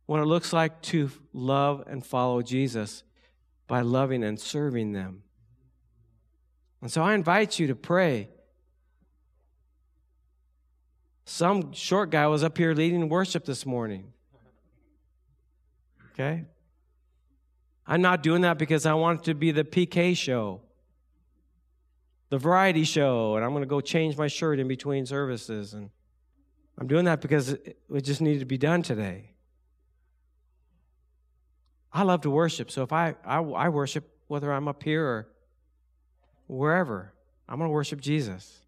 [0.06, 3.02] what it looks like to love and follow Jesus
[3.66, 5.22] by loving and serving them.
[6.80, 8.28] And so I invite you to pray.
[11.28, 14.14] Some short guy was up here leading worship this morning.
[16.12, 16.46] Okay?
[17.86, 20.62] I'm not doing that because I want it to be the PK show,
[22.30, 25.74] the variety show, and I'm going to go change my shirt in between services.
[25.74, 25.90] And
[26.78, 29.32] I'm doing that because it just needed to be done today.
[31.92, 35.28] I love to worship, so if I, I, I worship whether I'm up here or
[36.46, 37.12] wherever,
[37.46, 38.62] I'm going to worship Jesus.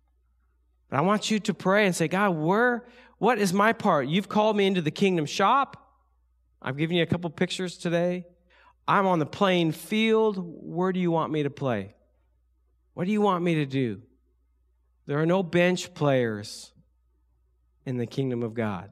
[0.91, 2.85] But I want you to pray and say, God, where,
[3.19, 4.09] what is my part?
[4.09, 5.77] You've called me into the kingdom shop.
[6.61, 8.27] I've given you a couple pictures today.
[8.87, 10.37] I'm on the playing field.
[10.39, 11.95] Where do you want me to play?
[12.95, 14.03] What do you want me to do?
[15.07, 16.73] There are no bench players.
[17.87, 18.91] in the kingdom of God.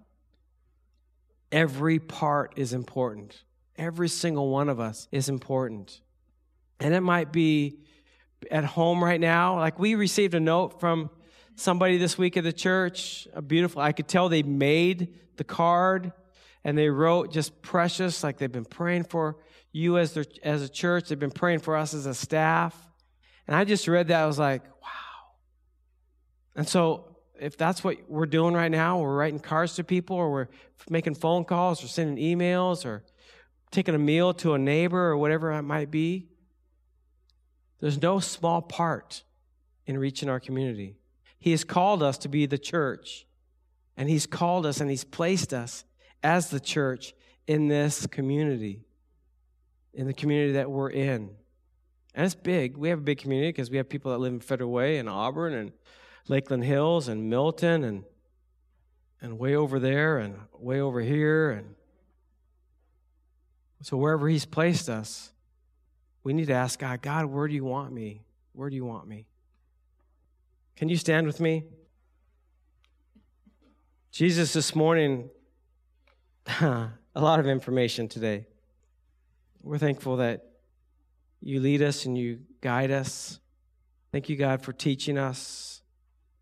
[1.53, 3.44] Every part is important.
[3.76, 6.01] Every single one of us is important.
[6.80, 7.78] And it might be
[8.51, 9.59] at home right now.
[9.59, 11.11] Like we received a note from
[11.59, 16.12] somebody this week at the church, a beautiful, I could tell they made the card
[16.64, 19.36] and they wrote just precious, like they've been praying for
[19.72, 21.09] you as, their, as a church.
[21.09, 22.76] They've been praying for us as a staff.
[23.46, 24.22] And I just read that.
[24.22, 25.32] I was like, wow.
[26.54, 30.30] And so if that's what we're doing right now, we're writing cards to people or
[30.30, 30.48] we're
[30.88, 33.04] making phone calls or sending emails or
[33.72, 36.28] taking a meal to a neighbor or whatever it might be,
[37.80, 39.24] there's no small part
[39.86, 40.97] in reaching our community.
[41.39, 43.26] He has called us to be the church,
[43.97, 45.84] and He's called us and He's placed us
[46.22, 47.14] as the church
[47.47, 48.84] in this community,
[49.95, 51.30] in the community that we're in.
[52.14, 52.76] And it's big.
[52.76, 55.09] We have a big community because we have people that live in Federal Way and
[55.09, 55.72] Auburn and
[56.26, 58.05] Lakeland Hills and Milton and
[59.20, 61.74] and way over there and way over here and
[63.82, 65.32] so wherever he's placed us,
[66.24, 68.22] we need to ask God, God, where do you want me?
[68.53, 69.26] Where do you want me?
[70.79, 71.64] Can you stand with me?
[74.12, 75.29] Jesus, this morning,
[76.61, 78.47] a lot of information today.
[79.61, 80.47] We're thankful that
[81.41, 83.41] you lead us and you guide us.
[84.12, 85.83] Thank you, God, for teaching us,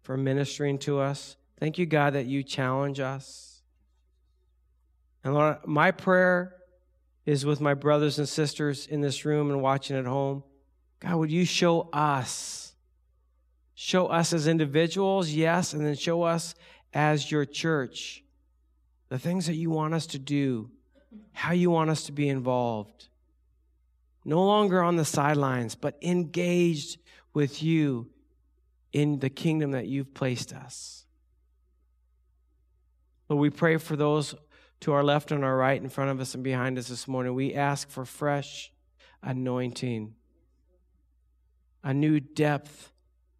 [0.02, 1.38] for ministering to us.
[1.58, 3.62] Thank you, God, that you challenge us.
[5.24, 6.56] And Lord, my prayer
[7.24, 10.44] is with my brothers and sisters in this room and watching at home.
[11.00, 12.65] God, would you show us,
[13.76, 16.54] show us as individuals, yes, and then show us
[16.92, 18.24] as your church
[19.10, 20.70] the things that you want us to do,
[21.32, 23.08] how you want us to be involved.
[24.24, 26.98] No longer on the sidelines, but engaged
[27.34, 28.08] with you
[28.92, 31.04] in the kingdom that you've placed us.
[33.28, 34.34] Lord, we pray for those
[34.80, 37.34] to our left and our right, in front of us and behind us this morning.
[37.34, 38.72] We ask for fresh
[39.22, 40.14] anointing,
[41.84, 42.90] a new depth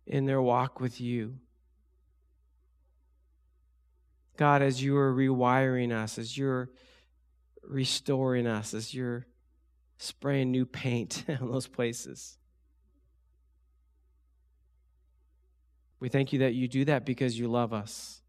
[0.07, 1.39] in their walk with you.
[4.37, 6.71] God, as you are rewiring us, as you're
[7.63, 9.27] restoring us, as you're
[9.99, 12.39] spraying new paint on those places.
[15.99, 18.21] We thank you that you do that because you love us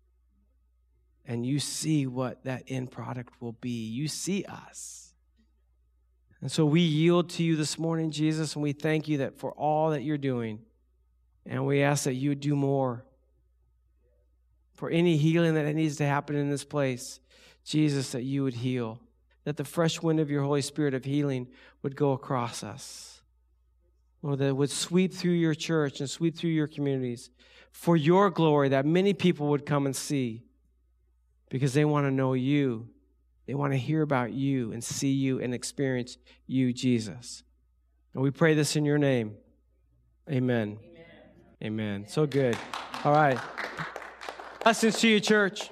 [1.25, 3.87] and you see what that end product will be.
[3.87, 5.13] You see us.
[6.39, 9.51] And so we yield to you this morning, Jesus, and we thank you that for
[9.51, 10.59] all that you're doing.
[11.47, 13.03] And we ask that you would do more.
[14.73, 17.19] For any healing that needs to happen in this place,
[17.63, 18.99] Jesus, that you would heal.
[19.45, 21.47] That the fresh wind of your Holy Spirit of healing
[21.81, 23.21] would go across us.
[24.21, 27.29] Lord, that would sweep through your church and sweep through your communities
[27.71, 30.43] for your glory, that many people would come and see
[31.49, 32.89] because they want to know you.
[33.45, 36.17] They want to hear about you and see you and experience
[36.47, 37.43] you, Jesus.
[38.13, 39.35] And we pray this in your name.
[40.29, 40.79] Amen.
[40.83, 40.96] Amen.
[41.63, 42.05] Amen.
[42.07, 42.57] So good.
[43.03, 43.39] All right.
[44.63, 45.71] Blessings to you, church.